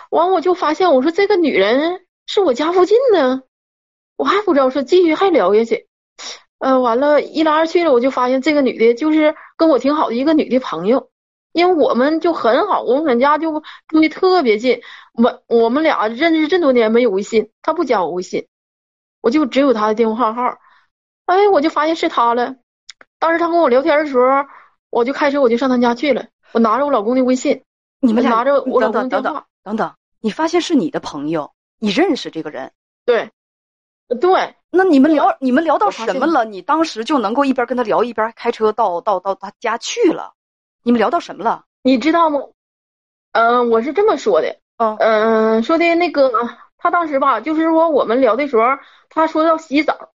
[0.10, 3.44] 完，我就发现，我说这个女人是我家附近的，
[4.16, 5.88] 我还不知道，说继续还聊下去。
[6.62, 11.10] 呃，完了，一来二去的，我就发现这个女的就是跟我挺好的一个女的朋友，
[11.54, 14.80] 因为我们就很好，我们家就住的特别近。
[15.14, 18.48] 我我们俩认识这么多年没有微信，她不加我微信，
[19.22, 20.60] 我就只有她的电话号。
[21.26, 22.58] 哎，我就发现是她了。
[23.18, 24.46] 当时她跟我聊天的时候，
[24.92, 27.64] 我就开车我就上她家去了，我拿着我老公的微信，
[28.00, 32.72] 你们俩拿着我老等等等等公的电话，等等，你发现是你的朋友，你认识这个人，
[33.04, 33.32] 对，
[34.20, 36.46] 对，那你们聊你们聊到什么了？
[36.46, 40.34] 你当时就能够一边跟他聊一边开车到到到他家去了？
[40.84, 41.66] 你们聊到什么了？
[41.84, 42.40] 你知道吗？
[43.34, 46.32] 嗯、我是这么说的，嗯嗯、说的那个，
[46.78, 48.64] 他当时吧，就是说我们聊的时候，
[49.10, 50.10] 他说要洗澡，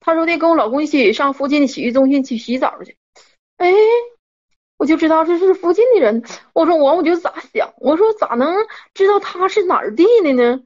[0.00, 2.96] 他说的跟我老公一起上附近的洗浴中心去洗澡去。
[3.56, 3.72] 哎，
[4.76, 6.22] 我就知道这是附近的人。
[6.52, 7.72] 我说我我就咋想？
[7.78, 8.54] 我说咋能
[8.94, 10.60] 知道他是哪儿地的呢？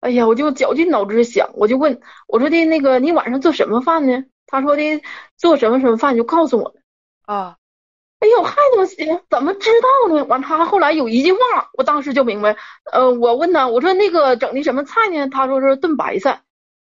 [0.00, 4.24] 哎呀，我就绞尽脑汁想，我就问我说的那个你晚上做什么饭呢？
[4.46, 4.82] 他说的
[5.36, 6.74] 做什么什么饭，就告诉我了。
[7.24, 7.56] 啊，
[8.20, 9.20] 哎呦，还能行？
[9.28, 10.24] 怎么知道呢？
[10.24, 11.38] 完，他后来有一句话，
[11.72, 12.56] 我当时就明白。
[12.92, 15.28] 呃，我问他，我说那个整的什么菜呢？
[15.28, 16.42] 他说是炖白菜。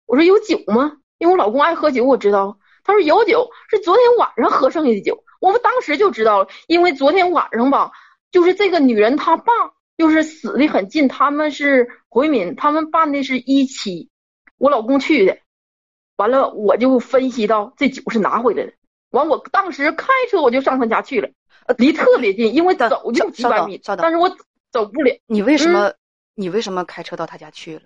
[0.06, 0.96] 我说有酒吗？
[1.18, 2.58] 因为我老公爱喝酒，我知道。
[2.82, 5.22] 他说有酒，是昨天晚上喝剩下的酒。
[5.40, 7.92] 我们当时就知道了，因为昨天晚上吧，
[8.32, 9.52] 就是这个女人她爸
[9.96, 14.10] 就是死的很近，他们是回民，他们办的是一期，
[14.58, 15.38] 我老公去的。
[16.16, 18.72] 完了，我就分析到这酒是拿回来的。
[19.10, 21.28] 完，我当时开车我就上他家去了，
[21.78, 24.28] 离特别近，因为走就几百米，但是我
[24.70, 25.16] 走不了。
[25.26, 25.92] 你为什嗯么、
[26.34, 27.82] 你为什么开车到他家去了？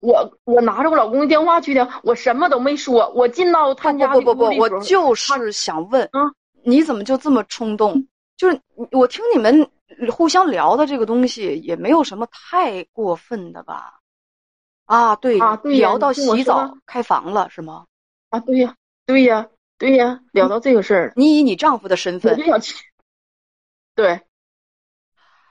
[0.00, 3.10] 我我拿着我老公的电话去的，我什么都没说。
[3.16, 6.20] 我进到他家不不不不，我就是想问，啊
[6.62, 8.06] 你怎么就这么冲动？
[8.36, 9.70] 就是我听你们
[10.10, 14.00] 互相聊的这个东西，也没有什么太过分的吧？
[14.86, 17.86] 啊，对，啊对聊到洗澡开房了是吗？
[18.30, 18.74] 啊，对呀，
[19.06, 22.74] 对呀，对呀，聊到这个事儿了，你以你丈夫的身份我份就想去，
[23.94, 24.22] 对，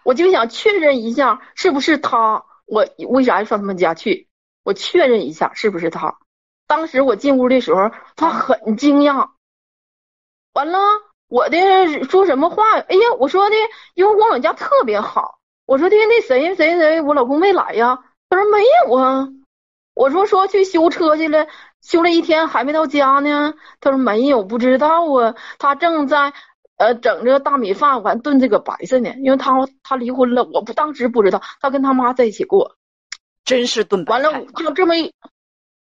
[0.03, 2.45] 我就想确认一下是不是他。
[2.65, 4.27] 我为啥要上他们家去？
[4.63, 6.17] 我确认一下是不是他。
[6.65, 9.31] 当时我进屋的时候，他很惊讶。
[10.53, 10.79] 完了，
[11.33, 12.63] 我的说什么话？
[12.77, 13.55] 哎呀，我说的，
[13.95, 15.39] 因为我老家特别好。
[15.65, 17.97] 我说的那谁谁谁，我老公没来呀？
[18.29, 19.29] 他说没有啊。
[19.95, 21.47] 我说说去修车去了，
[21.81, 23.55] 修了一天还没到家呢。
[23.81, 25.33] 他说没有，不知道啊。
[25.57, 26.33] 他正在
[26.77, 29.09] 呃整这个大米饭，完炖这个白菜呢。
[29.17, 32.75] 因为他他离婚了，我不当时不知道，他跟他妈在一起过。
[33.43, 35.11] 真是炖白完了菜，就这么一，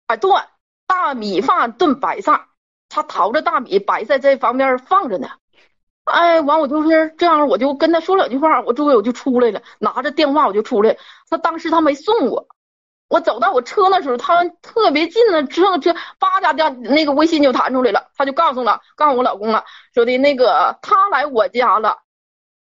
[0.05, 0.39] 哎，炖，
[0.85, 2.45] 大米饭炖白菜，
[2.91, 5.29] 他淘着大米，白菜在旁边放着呢。
[6.03, 10.97] 哎，完我就是这样，我就跟他说两句话，我周围我就出来了，拿着电话我就出来。
[11.29, 12.47] 他当时他没送我，
[13.07, 21.99] 我走到我车那时候，他特别近了，之后这叭家电那个微信就弹出来了，他就告诉了，告诉我老公了，说的那个他来我家了。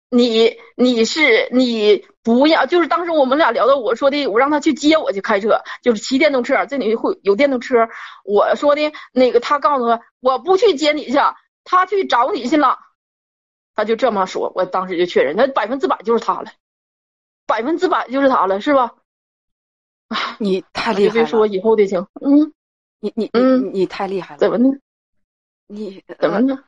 [0.09, 7.89] 你你是你不要，就是当时我们俩聊的，我说的我让他去接我去开车，就是骑电动车，这里会有电动车。
[8.23, 11.17] 我说的那个，他告诉他我不去接你去，
[11.63, 12.77] 他去找你去了。
[13.73, 16.51] 他就这么说，我当时就确认，那百分之百就是他了，
[17.47, 18.93] 百分之百就是他了，是吧？
[20.39, 22.53] 你太厉害了，别说以后的情，嗯，
[22.99, 24.69] 你你你嗯你太厉害了，怎么呢？
[25.67, 26.63] 你呃怎么呢？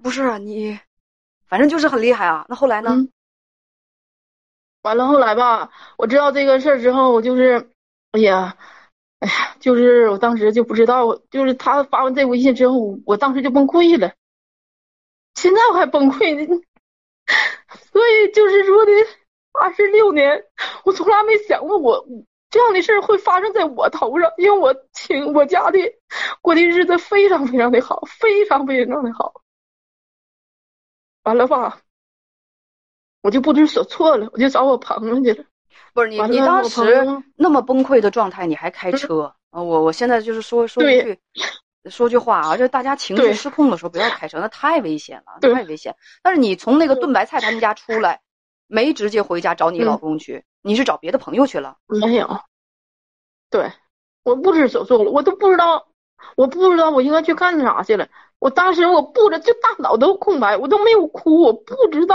[0.00, 0.78] 不是啊你，
[1.48, 2.46] 反正就是很厉害啊。
[2.48, 2.90] 那后来呢？
[2.92, 3.10] 嗯，
[4.84, 7.70] 完了后来吧，我知道这个事儿之后，我就是，
[8.12, 8.58] 哎呀，
[9.18, 14.12] 哎呀，就是我当时就不知道，就是他发完这微信之后，我当时就崩溃了，
[15.34, 16.62] 现在我还崩溃呢。
[17.92, 18.92] 所以就是说的，
[19.52, 20.44] 二十六年，
[20.84, 22.06] 我从来没想过我
[22.50, 25.78] 这样的事儿会发生在我头上，因为我请我家的
[26.42, 29.40] 过的日子非常非常的好，非常非常的好。
[31.22, 31.80] 完了吧，
[33.24, 35.42] 我就不知所措了，我就找我朋友去了。
[35.94, 37.06] 不是你，你当时
[37.36, 39.62] 那么崩溃的状态，你还开车啊？
[39.62, 41.18] 我我现在就是说说一句，
[41.88, 45.96] 说句话啊，就大家情绪失控的时候不要开车，那太危险了，对太危险。
[46.22, 48.20] 但是你从那个炖白菜他们家出来，
[48.66, 51.78] 没直接回家找你嗯老公去，你是找别的朋友去了。
[51.86, 52.40] 没有，
[53.48, 53.72] 对，
[54.22, 55.86] 我不知所措了，我都不知道，
[56.36, 58.06] 我不知道我应该去干啥去了。
[58.44, 62.14] 我当时我不知，就大脑都空白，我都没有哭，我不知道，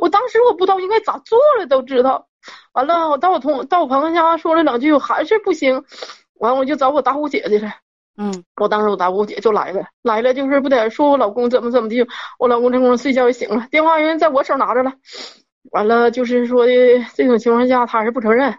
[0.00, 2.26] 我当时我不知道应该咋做了，都知道。
[2.72, 5.84] 完了，我到我同到我朋友家说了两句，我还是不行，
[6.40, 7.70] 完我就找我大姑姐去了。
[8.18, 8.42] 嗯。
[8.56, 12.04] 我当时我大姑姐就来了，来了就是不得说我老公怎么怎么地，
[12.40, 14.94] 我老公这功夫睡觉也醒了，电话人在我手拿着了，
[15.70, 16.72] 完了就是说的
[17.14, 18.52] 这种情况下他还是不承认，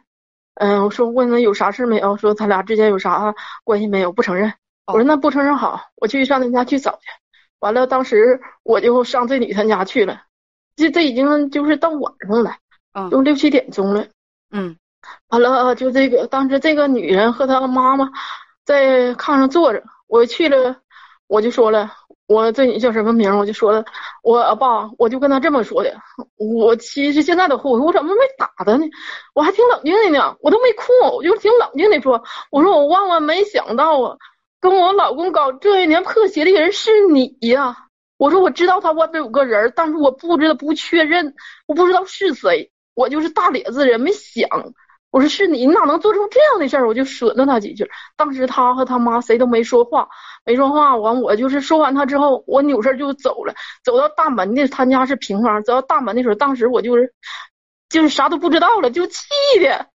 [0.56, 4.54] 嗯，我说问他有啥事没有，说他俩之间有啥关系没有，不承认，
[4.88, 7.00] 我说那不承认好，我去上他家去找去，
[7.60, 10.22] 完了当时我就上这女她家去了，
[10.76, 12.56] 这这已经就是到晚上了，
[12.94, 14.08] 嗯都六七点钟了。
[14.52, 14.76] 嗯
[15.30, 18.10] 完了，就这个当时这个女人和她妈妈
[18.66, 20.78] 在炕上坐着，我去了，
[21.28, 21.92] 我就说了，
[22.28, 23.38] 我这你叫什么名？
[23.38, 23.86] 我就说了，
[24.24, 25.96] 我爸，我就跟他这么说的，
[26.38, 28.86] 我其实现在都后悔，我怎么没打他呢？
[29.34, 34.18] 我还挺冷静的呢，我都没哭，我就挺冷静的说，我说我万万没想到啊，
[34.62, 37.76] 跟我老公搞这一年破鞋的人是你呀。
[38.18, 41.34] 我说我知道他外边有个人，但是我不知道不确认，
[41.66, 44.48] 我不知道是谁，我就是大咧子人，没想。
[45.10, 46.88] 我说是你，你哪能做出这样的事儿？
[46.88, 47.90] 我就损了他几句。
[48.16, 50.08] 当时他和他妈谁都没说话，
[50.46, 50.96] 没说话。
[50.96, 53.54] 完，我就是说完他之后，我扭身就走了。
[53.84, 55.64] 走到大门的，他家是平房。
[55.64, 57.12] 走到大门的时候，当时我就是
[57.90, 59.26] 就是啥都不知道了，就气
[59.60, 59.88] 的，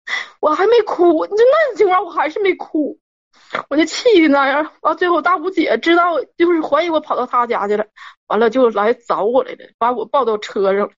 [0.40, 1.26] 我还没哭。
[1.26, 2.98] 就那种情况，我还是没哭，
[3.68, 4.72] 我就气的那样。
[4.82, 7.86] 完，最后大姑姐知道，就是怀疑我跑到她家去了，
[8.26, 10.90] 完了就来找我来了，把我抱到车上。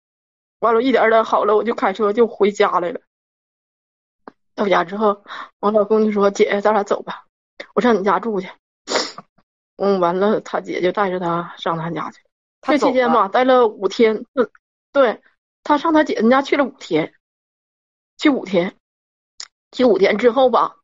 [0.61, 3.01] 完了，一点点好了，我就开车就回家来了。
[4.55, 5.25] 到家之后，
[5.61, 7.27] 我老公就说：“姐，咱俩走吧，
[7.75, 8.49] 我上你家住去。”
[9.77, 12.21] 嗯，完了，他姐就带着他上他家去。
[12.63, 14.25] 这期间吧，待了五天。
[14.35, 14.49] 嗯，
[14.93, 15.21] 对，
[15.65, 17.13] 他上他姐姐家去了五天，
[18.17, 18.77] 去五天，
[19.73, 20.77] 去五天之后吧，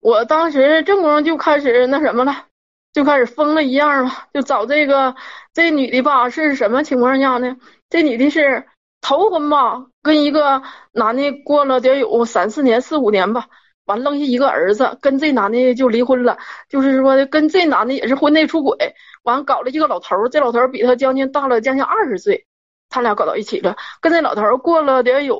[0.00, 2.44] 我当时正宫就开始那什么了，
[2.92, 5.14] 就开始疯了一样了，就找这个
[5.52, 7.56] 这女的吧是什么情况下呢？
[7.90, 8.66] 这女的是
[9.00, 13.46] 头婚吧，跟一个男的过了得有三四年、四五年吧，
[13.86, 22.46] 完扔下一个儿子，跟这男的就离婚了，就是说跟这男的也是婚内出轨，完搞了一个老头儿，这老头儿比他将近大了将近二十岁，
[22.88, 25.38] 他俩搞到一起了，跟这老头儿过了得有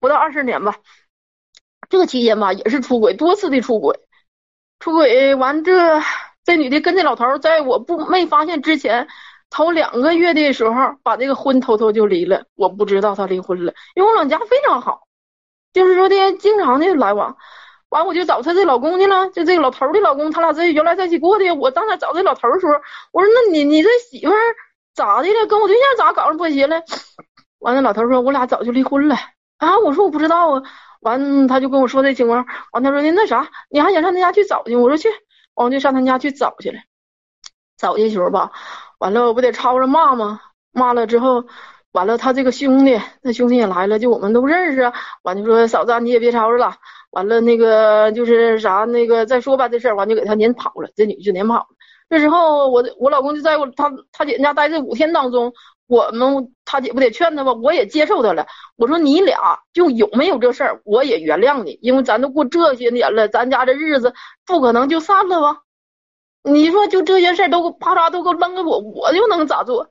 [0.00, 0.76] 不到二十年吧，
[1.88, 3.98] 这个期间吧也是出轨，多次的出轨，
[4.78, 6.00] 出轨完这
[6.44, 9.08] 这女的跟这老头在我不没发现之前。
[9.48, 12.44] 头两个月的时候，把这个婚偷偷就离了。
[12.56, 15.02] 我不知道他离婚了，因为我两家非常好，
[15.72, 17.36] 就是说的经常的来往。
[17.88, 21.48] 完，我就找他这老公去了，就这个老头的老公，他俩这原来在一起过的。
[21.52, 22.72] 我当时找这老头的时候，
[23.12, 24.38] 我说：“那你你这媳妇儿
[24.94, 25.46] 咋的了？
[25.46, 26.82] 跟我对象咋搞上破鞋了？”
[27.60, 29.14] 完了，老头说：“我俩早就离婚了。”
[29.58, 30.62] 啊，我说我不知道啊。
[31.06, 32.44] 完，他就跟我说这情况。
[32.72, 34.74] 完，他说的那啥，你还想上他家去找去？
[34.74, 35.08] 我说去，
[35.54, 36.78] 完我就上他家去找去了。
[37.76, 38.50] 找的时候吧。
[38.98, 40.40] 完了，我不得吵着骂吗？
[40.72, 41.44] 骂了之后，
[41.92, 44.92] 完了他这个兄弟，那兄弟也来了，就我们都认识。
[45.22, 46.74] 完就说嫂子，你也别吵着了。
[47.10, 51.66] 完了那个就是啥那个再说吧这事儿，完就给他撵跑了，这女就撵跑了。
[52.08, 55.52] 这时候我我老公就在我他他姐家待这五天当中，
[55.86, 58.46] 我们他姐不得劝他吧，我也接受他了。
[58.76, 64.12] 我说你俩就有没有这事儿，我也原谅你，因为咱都过这些年了，咱家这日子
[64.44, 65.62] 不可能就散了吧。
[66.42, 69.90] 你说就这些事儿都啪嚓都给我扔给我，我又能咋做？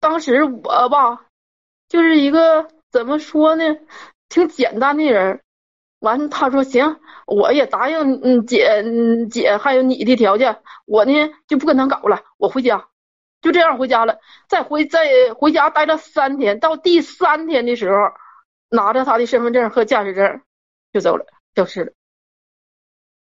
[0.00, 1.26] 当时我吧，
[1.88, 3.64] 就是一个怎么说呢，
[4.28, 5.40] 挺简单的人。
[6.00, 11.12] 完，他说行，我也答应嗯姐嗯姐还有你的条件，我呢
[11.48, 12.86] 就不跟他搞了，我回家，
[13.40, 14.18] 就这样回家了。
[14.48, 17.96] 再回再回家待了三天，到第三天的时候，
[18.70, 20.40] 拿着他的身份证和驾驶证
[20.92, 21.92] 就走了，消失了。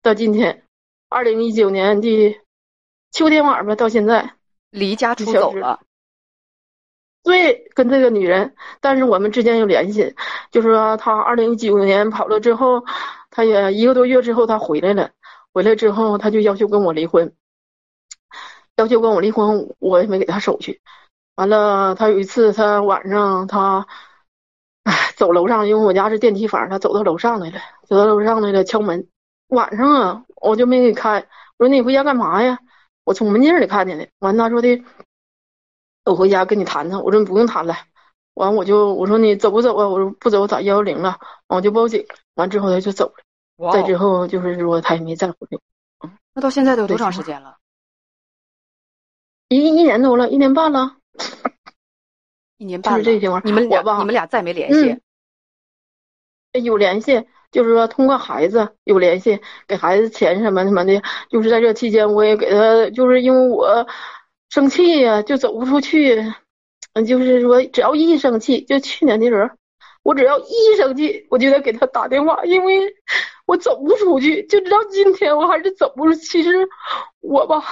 [0.03, 0.65] 到今天。
[1.15, 2.41] 二零一九年的
[3.11, 4.33] 秋天晚吧，到现在
[4.71, 5.81] 离家出走了。
[7.23, 10.15] 对，跟这个女人，但是我们之间有联系，
[10.51, 12.87] 就是说他二零一九年跑了之后，
[13.29, 15.11] 他也一个多月之后他回来了，
[15.53, 17.35] 回来之后他就要求跟我离婚，
[18.83, 20.81] 要求跟我离婚，我也没给他手续。
[21.37, 23.87] 完了，他有一次他晚上他，
[24.83, 29.07] 哎，走楼上，因为我家是电梯房，他走到楼上来了，走到楼上来了，敲门。
[29.49, 31.25] 晚上啊，我就没给开。
[31.59, 32.59] 我说你回家干嘛呀？
[33.05, 34.09] 我从门镜里看见的。
[34.19, 34.83] 完，他说的，
[36.05, 37.01] 我回家跟你谈谈。
[37.01, 37.77] 我说你不用谈了。
[38.35, 39.87] 完我就我说你走不走啊？
[39.87, 41.11] 我说不走，打幺幺零了。
[41.47, 42.05] 完我就报警。
[42.35, 43.73] 完之后他就走了。
[43.73, 45.59] 再之后就是说他也没再回来。
[46.03, 47.55] 嗯，那到现在都有多长时间了？
[49.55, 50.97] 一一年多了，一年半了。
[52.57, 52.95] 一年半。
[52.95, 53.43] 就是这情况。
[53.45, 54.99] 你们俩你们俩再没联系？
[56.63, 61.03] 有联系，就是说通过孩子有联系，给孩子钱什么什么的。
[61.31, 63.87] 就是在这期间，我也给他，就是因为我
[64.51, 66.23] 生气呀，就走不出去。
[66.95, 69.51] 嗯，就是说，只要一生气，就去年的时候，
[70.03, 72.95] 我只要一生气，我就得给他打电话，因为
[73.47, 76.13] 我走不出去，就直到今天我还是走不出。
[76.13, 76.69] 其实
[77.21, 77.65] 我吧，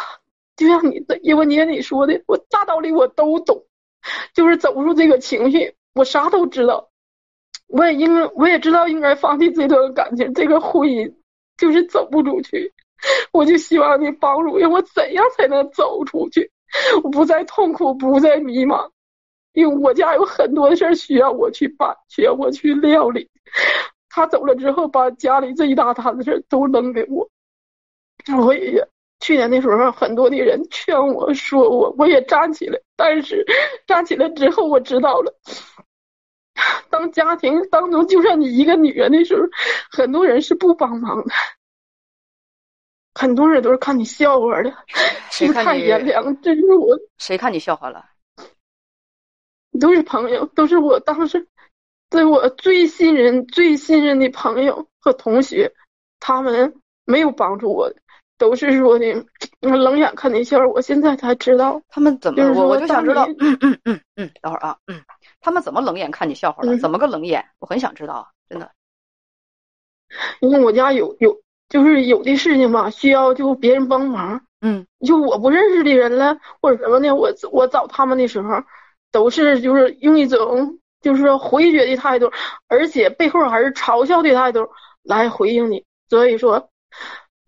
[0.60, 3.64] 就像你的叶文杰你说的，我大道理我都懂，
[4.34, 6.90] 就是走不出这个情绪，我啥都知道，
[7.66, 11.14] 我也应我也知道应该放弃这段感情，这个婚姻
[11.56, 12.74] 就是走不出去，
[13.32, 16.52] 我就希望你帮助，让我怎样才能走出去，
[17.02, 18.90] 我不再痛苦，不再迷茫。
[19.54, 23.30] 因为我家有很多事儿需要我去办，需要我去料理。
[24.10, 27.30] 他走了之后，把家里这一大摊子事儿都扔给我。
[28.44, 28.86] 我也
[29.20, 32.80] 去年的时候，很多的人劝我说我，我也站起来。
[32.96, 33.46] 但是
[33.86, 35.34] 站起来之后，我知道了，
[36.90, 39.46] 当家庭当中就剩你一个女人的时候，
[39.90, 41.32] 很多人是不帮忙的，
[43.14, 44.70] 很多人都是看你笑话的，
[45.46, 46.38] 不太原谅。
[46.42, 48.04] 这是我谁看你笑话了？
[49.80, 51.46] 都是朋友，都是我当时
[52.10, 55.72] 对我最信任、最信任的朋友和同学，
[56.18, 57.90] 他们没有帮助我，
[58.40, 59.24] 都是说的
[59.60, 60.58] 冷眼看你笑。
[60.66, 65.00] 我现在才知道他们怎么，我我就想知道，嗯嗯嗯嗯，等会儿啊，嗯，
[65.40, 66.76] 他们怎么冷眼看你笑话了？
[66.78, 67.44] 怎么个冷眼？
[67.60, 68.72] 我很想知道，真的。
[70.40, 78.64] 因为我家有有，就是有的事情吧，需要就别人帮忙，嗯，就我不认识的人了或者什么的，我我找他们的时候。
[79.12, 82.30] 都是就是用一种就是说回绝的态度，
[82.68, 84.68] 而且背后还是嘲笑的态度
[85.02, 85.84] 来回应你。
[86.08, 86.70] 所以说，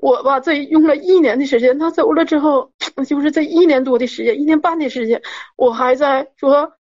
[0.03, 2.73] 我吧这用了一年的时间，他走了之后，
[3.07, 5.23] 就是这一年多的时间，一年半的时间，
[5.57, 6.73] 我还在说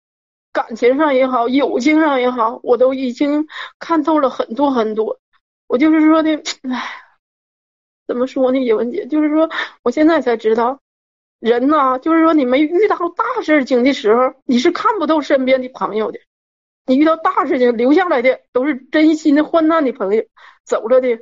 [0.52, 3.46] 感情上也好，友情上也好，我都已经
[3.78, 5.20] 看透了很多很多。
[5.68, 6.82] 我就是说的， 唉，
[8.08, 9.48] 怎么说呢，叶文姐，就是说
[9.84, 10.80] 我现在才知道。
[11.38, 16.18] 人呐，就是说，你没遇到大事情的时候，你是看不透身边的朋友的。
[16.86, 20.24] 你遇到大事情，留下来的都是真心的患难的朋友，
[20.64, 21.18] 走了的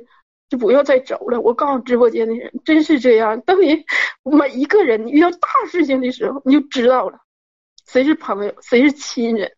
[0.51, 1.39] 就不要再走了。
[1.39, 3.39] 我告诉直播间的人，真是这样。
[3.39, 3.85] 当你
[4.25, 7.19] 每一个人，你遇到大事情的时候，你就知道了，
[7.87, 9.53] 谁是朋友，谁是亲人。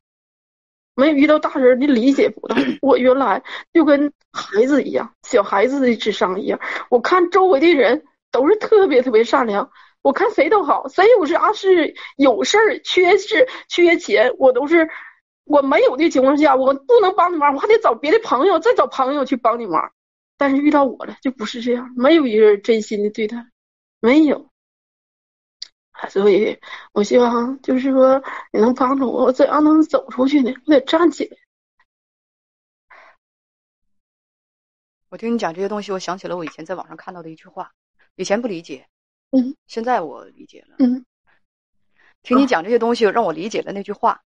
[0.96, 2.56] 没有遇到大事你理解不到。
[2.84, 3.42] 我原来
[3.74, 6.60] 就跟孩子一样，小孩子的智商一样。
[6.92, 9.72] 我看周围的人都是特别特别善良。
[10.04, 14.88] 我看谁都好，谁有啥事有事儿缺事缺钱，我都是
[15.44, 19.92] 我没有的情况下，我不能帮你忙，我还得找别的朋友，再找朋友去帮你忙。
[20.44, 23.50] 但是遇到我了，就不是这样，没有一个人真心的对待，
[24.02, 24.52] 没有。
[26.10, 26.60] 所以，
[26.92, 28.22] 我希望就是说
[28.52, 30.52] 你能帮助我，我怎样能走出去呢？
[30.66, 31.38] 我得站起来。
[35.08, 37.72] 我听你讲这些东西，我想起了我以前在网上看到的一句话，
[38.16, 38.86] 以前不理解。
[39.32, 40.76] 嗯，现在我理解了。
[40.80, 41.06] 嗯，
[42.22, 44.22] 听你讲这些东西，让我理解了那句话。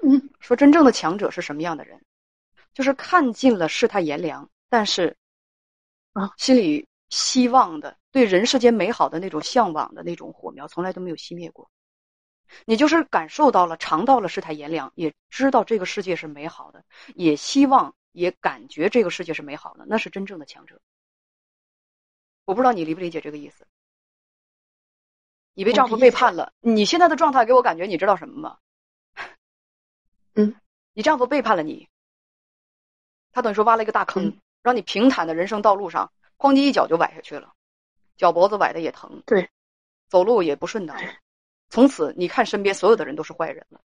[0.00, 2.00] 嗯，说真正的强者是什么样的人？
[2.72, 5.14] 就是看尽了世态炎凉，但是
[6.14, 11.70] 啊，心里希望的、对人世间美好的那种向往的那种火苗，从来都没有熄灭过。
[12.64, 20.80] 你就是感受到了、尝到了世态炎凉，也知道这个世界是美好的，也希望、也感觉这个世界是美好的，那是真正的强者。
[22.44, 23.66] 我不知道你理不理解这个意思。
[25.54, 28.58] 你被丈夫背叛了，你现在的状态给我感觉，你知道什么吗？
[30.34, 30.54] 嗯，
[30.92, 31.88] 你丈夫背叛了你，
[33.32, 37.52] 他等于说挖了一个大坑，让你平坦的人生道路上，哐叽一脚就崴下去了，
[38.16, 39.48] 脚脖子崴的也疼，对，
[40.08, 40.96] 走路也不顺当。
[41.68, 43.80] 从此，你看身边所有的人都是坏人了。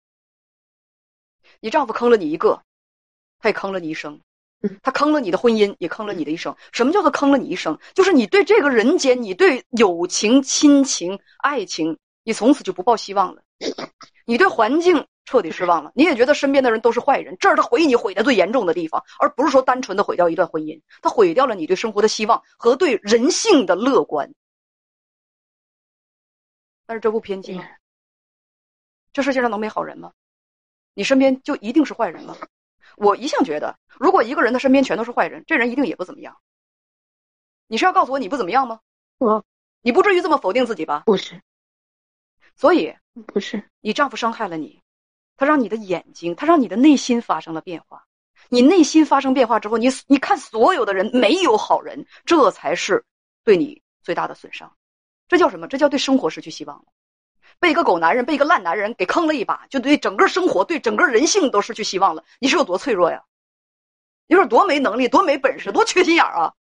[1.60, 2.62] 你丈夫坑了你一个，
[3.38, 4.20] 他也坑了你一生。
[4.80, 6.56] 他坑了你的婚姻，也坑了你的一生。
[6.70, 7.76] 什么叫做坑了你一生？
[7.94, 13.42] 就是你对这个人间，你对友情、亲情、爱情，你从此就不抱希望了。
[14.26, 17.36] 你对环境彻底失望了，你也觉得身边的人都是坏人。
[17.38, 20.80] 这是他毁你毁的最严重的地方，而不是说单纯的毁掉一段婚姻。
[21.00, 24.32] 他毁掉了你对生活的希望和对人性的乐观。
[26.86, 27.64] 但是这不偏激吗？
[29.12, 30.12] 这世界上能没好人吗？
[30.94, 32.36] 你身边就一定是坏人吗？
[32.96, 36.36] 我一向觉得，如果一个人他身边全都是坏人，这人一定也不怎么样。
[37.66, 38.80] 你是要告诉我你不怎么样吗？
[39.18, 39.42] 我，
[39.80, 41.04] 你不至于这么否定自己吧？
[41.06, 41.40] 不是，
[42.56, 42.94] 所以
[43.26, 44.80] 不是你丈夫伤害了你，
[45.36, 48.04] 他让你的眼睛，他让你的内心发生了变化。
[48.48, 53.04] 你内心发生变化之后，你你看所有的人没有好人，这才是
[53.44, 54.70] 对你最大的损伤。
[55.28, 55.66] 这叫什么？
[55.66, 56.84] 这叫对生活失去希望了。
[57.58, 62.22] 被一个狗男人，被一个烂男人给坑了一把，就对整个生活、对整个人性都失去希望了。
[62.38, 63.22] 你是有多脆弱呀？
[64.26, 66.52] 你说多没能力、多没本事、多缺心眼儿啊？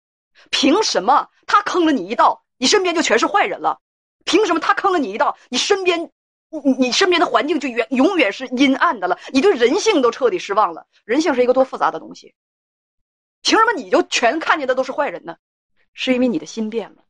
[0.49, 3.79] 凭什么他坑了你一道，你身边就全是坏人了？
[4.31, 6.09] 凭什么他坑了你一道，你身边，
[6.63, 9.19] 你你身边的环境就远永远是阴暗的了？
[9.33, 10.87] 你对人性都彻底失望了。
[11.03, 12.33] 人性是一个多复杂的东西，
[13.41, 15.35] 凭什么你就全看见的都是坏人呢？
[15.91, 17.03] 是因为你的心变了。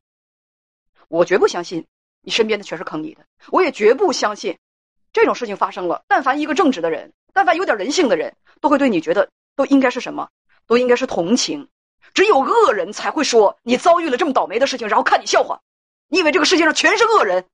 [1.06, 1.86] 我绝不相信。
[2.22, 4.58] 你身边的全是坑你的，我也绝不相信，
[5.12, 6.02] 这种事情发生了。
[6.08, 10.28] 但凡一个正直的人，但凡有点人性的人，都会对你觉得都应该是什么，
[10.66, 11.68] 都应该是同情。
[12.14, 15.60] 只有恶人才会说你遭遇了这么倒霉的事情，然后看你笑话。
[16.12, 17.46] 你以为这个世界上全是恶人？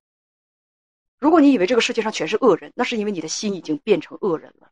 [1.17, 4.69] 如果你以为这个世界上全是恶人，那是因为你的心已经变成恶人了。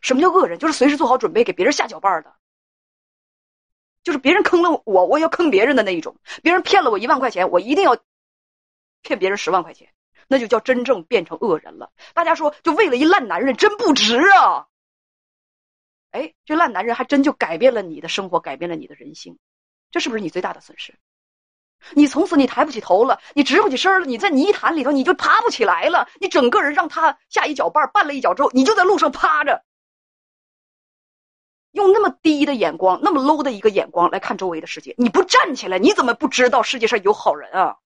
[0.00, 0.58] 什么叫恶人？
[0.58, 2.34] 就是随时做好准备给别人下脚绊的，
[4.02, 6.16] 就是别人坑了我，我也要坑别人的那一种。
[6.42, 7.98] 别人骗了我一万块钱，我一定要。
[9.02, 9.92] 骗别人十万块钱，
[10.26, 11.92] 那就叫真正变成恶人了。
[12.14, 14.68] 大家说，就为了一烂男人，真不值啊！
[16.12, 19.38] 哎，这烂男人还真就改变了你的生活，改变了你的人性，
[19.90, 20.98] 这是不是你最大的损失？
[21.94, 29.64] 你从此你抬不起头了，你直不起身了，你在泥潭里头你就爬不起来了，你整个人让他下一脚绊绊了一脚之后，你就在路上趴着，
[31.72, 37.78] 用那么低的眼光，那么 low 的一个眼光来看周围的世界，你不站起来，你怎么不知道世界上有好人啊？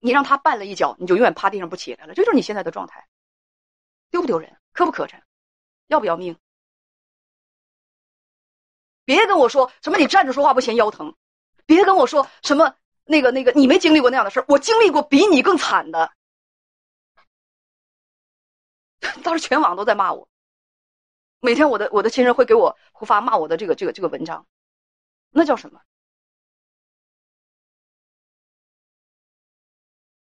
[0.00, 3.06] 你让他绊了一脚，你就永远趴地上不起来了，这就是你现在的状态，
[4.10, 4.56] 丢不丢人？
[4.72, 5.20] 磕不磕碜？
[5.86, 6.36] 要不要命？
[9.06, 11.14] 别跟我说什么你站着说话不嫌腰疼，
[11.66, 16.12] 别跟我说什么那个那个你没经历过那样的事儿，我经历过比你更惨的。
[19.22, 20.28] 当时全网都在骂我，
[21.40, 24.46] 每天我的我的亲人会给我发骂我的这个这个这个文章，
[25.30, 25.80] 那叫什么？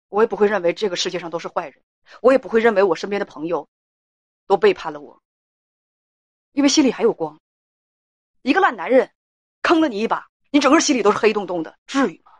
[0.09, 1.83] 我也不会认为这个世界上都是坏人，
[2.21, 3.67] 我也不会认为我身边的朋友
[4.47, 5.21] 都背叛了我，
[6.53, 7.39] 因为心里还有光。
[8.41, 9.11] 一个烂男人
[9.61, 12.31] 坑了你一把，你整个心里都是黑洞洞的，至于吗？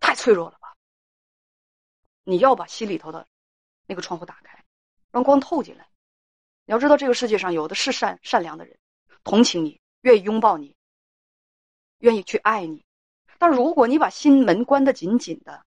[0.00, 0.74] 太脆弱了吧！
[2.24, 3.24] 你要把心里头的
[3.86, 4.64] 那个窗户打开，
[5.12, 5.86] 让光透进来。
[6.66, 8.76] 你要知道，这个世界上有的是善善良的人，
[9.22, 10.74] 同情你，愿意拥抱你，
[11.98, 12.84] 愿意去爱你。
[13.38, 15.62] 但如果你把心门关得紧紧的，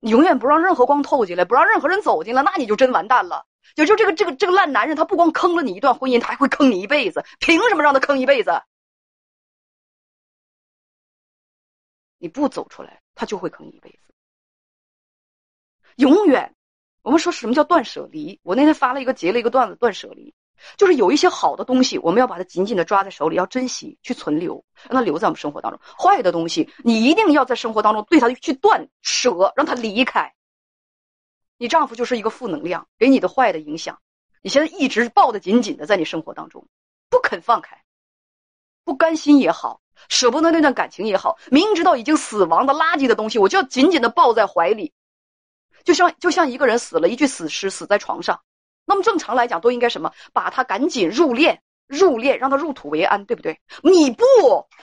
[0.00, 3.46] 你永远不让任何光透进来，不让任何人走进来，那你就真完蛋了。
[3.76, 7.24] 也就这个这个这个烂男人，他不光坑了你一段婚姻，他还会坑你一辈子。
[7.38, 8.60] 凭什么让他坑一辈子？
[12.24, 14.14] 你不走出来，他就会坑你一辈子。
[15.96, 16.54] 永远，
[17.02, 18.40] 我们说什么叫断舍离？
[18.42, 20.34] 我那天发了一个截了一个段子，断舍离。
[20.78, 25.78] 就是有一些好的东西，我们要把它紧紧的抓在手里，要珍惜，去存留，让它留在我们生活当中。
[25.98, 30.32] 坏的东西，你一定要在生活当中对它去断舍，让它离开。
[31.58, 34.00] 你丈夫就是一个负能量，给你的坏的影响，
[34.40, 36.66] 你现在一直抱得紧紧的，在你生活当中
[37.10, 37.84] 不肯放开，
[38.82, 44.92] 不甘心也好，舍不得那段感情也好，明知道已经死亡的垃圾的东西，我就要紧紧的抱在怀里，
[45.84, 48.40] 就像就像一个人死了，一具死尸死在床上。
[48.84, 50.12] 那么正常来讲都应该什么？
[50.32, 53.58] 把他赶紧入殓，入殓让他入土为安，对不对？
[53.82, 54.24] 你不，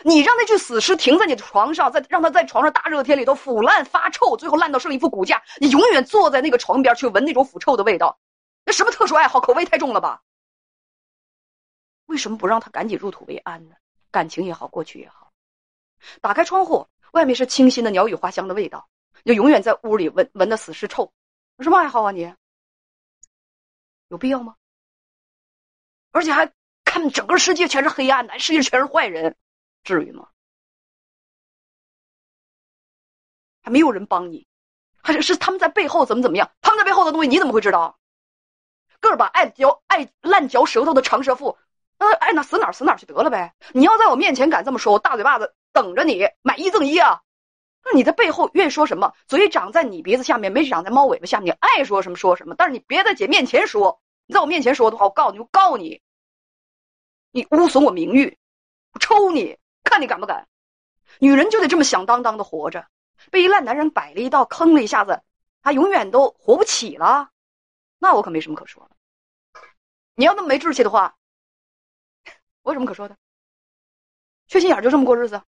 [0.03, 8.17] 你让那具死尸停在你的床上，再让他在床上大热天里头腐烂发臭，最后烂到剩一副骨架，你永远坐在那个床边去闻那种腐臭的味道，
[8.65, 9.39] 那什么特殊爱好？
[9.39, 10.21] 口味太重了吧？
[12.07, 13.75] 为什么不让他赶紧入土为安呢？
[14.11, 15.31] 感情也好，过去也好，
[16.21, 18.87] 打开窗户，外面是清新的鸟语花香的味道，
[19.25, 21.11] 就永远在屋里闻闻的死尸臭，
[21.57, 22.33] 有什么爱好啊你？
[24.09, 24.55] 有必要吗？
[26.11, 26.51] 而且还
[26.83, 29.35] 看整个世界全是黑暗的，世界全是坏人，
[29.83, 30.27] 至于吗？
[33.61, 34.45] 还没有人帮你，
[35.01, 36.51] 还是是他们在背后怎么怎么样？
[36.61, 37.97] 他们在背后的东西你怎么会知道？
[38.99, 41.57] 个把爱嚼爱烂嚼舌头的长舌妇，
[42.03, 43.53] 那爱哪死哪死哪去得了呗！
[43.73, 47.21] 你要在我面前敢这么说，我大嘴巴子等着你买一赠一啊！
[47.85, 49.13] 那你在背后愿意说什么？
[49.27, 51.55] 嘴长在你鼻子下面，没长在猫尾巴下面。
[51.55, 54.01] 你爱说什么说什么，但是你别在姐面前说。
[54.25, 56.01] 你在我面前说的话，我告诉你，我告你，
[57.31, 58.35] 你污损我名誉，
[58.93, 60.47] 我抽你，看你敢不敢？
[61.19, 62.87] 女人就得这么响当当的活着，
[63.29, 65.21] 被一烂男人摆了一道，坑了一下子，
[65.61, 67.29] 她永远都活不起了。
[67.99, 68.95] 那我可没什么可说的。
[70.15, 71.15] 你要那么没志气的话，
[72.63, 73.17] 我有什么可说的？
[74.47, 75.41] 缺心眼就这么过日子。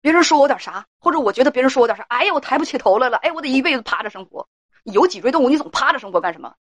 [0.00, 4.46] 别人说我点啥，或者我觉得别人说我点啥，哎呀，我抬不起头来了，哎，我得一辈子趴着生活。
[4.82, 6.54] 有脊椎动物，你总趴着生活干什么？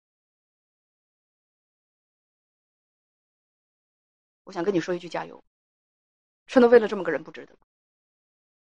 [4.46, 5.44] 我想跟你说一句加油，
[6.48, 7.58] 真的为了这么个人不值得。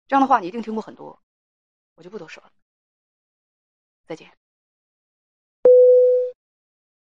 [0.08, 1.22] 这样的话你一定听过很多，
[1.94, 2.52] 我就不多说了。
[4.04, 4.41] 再见。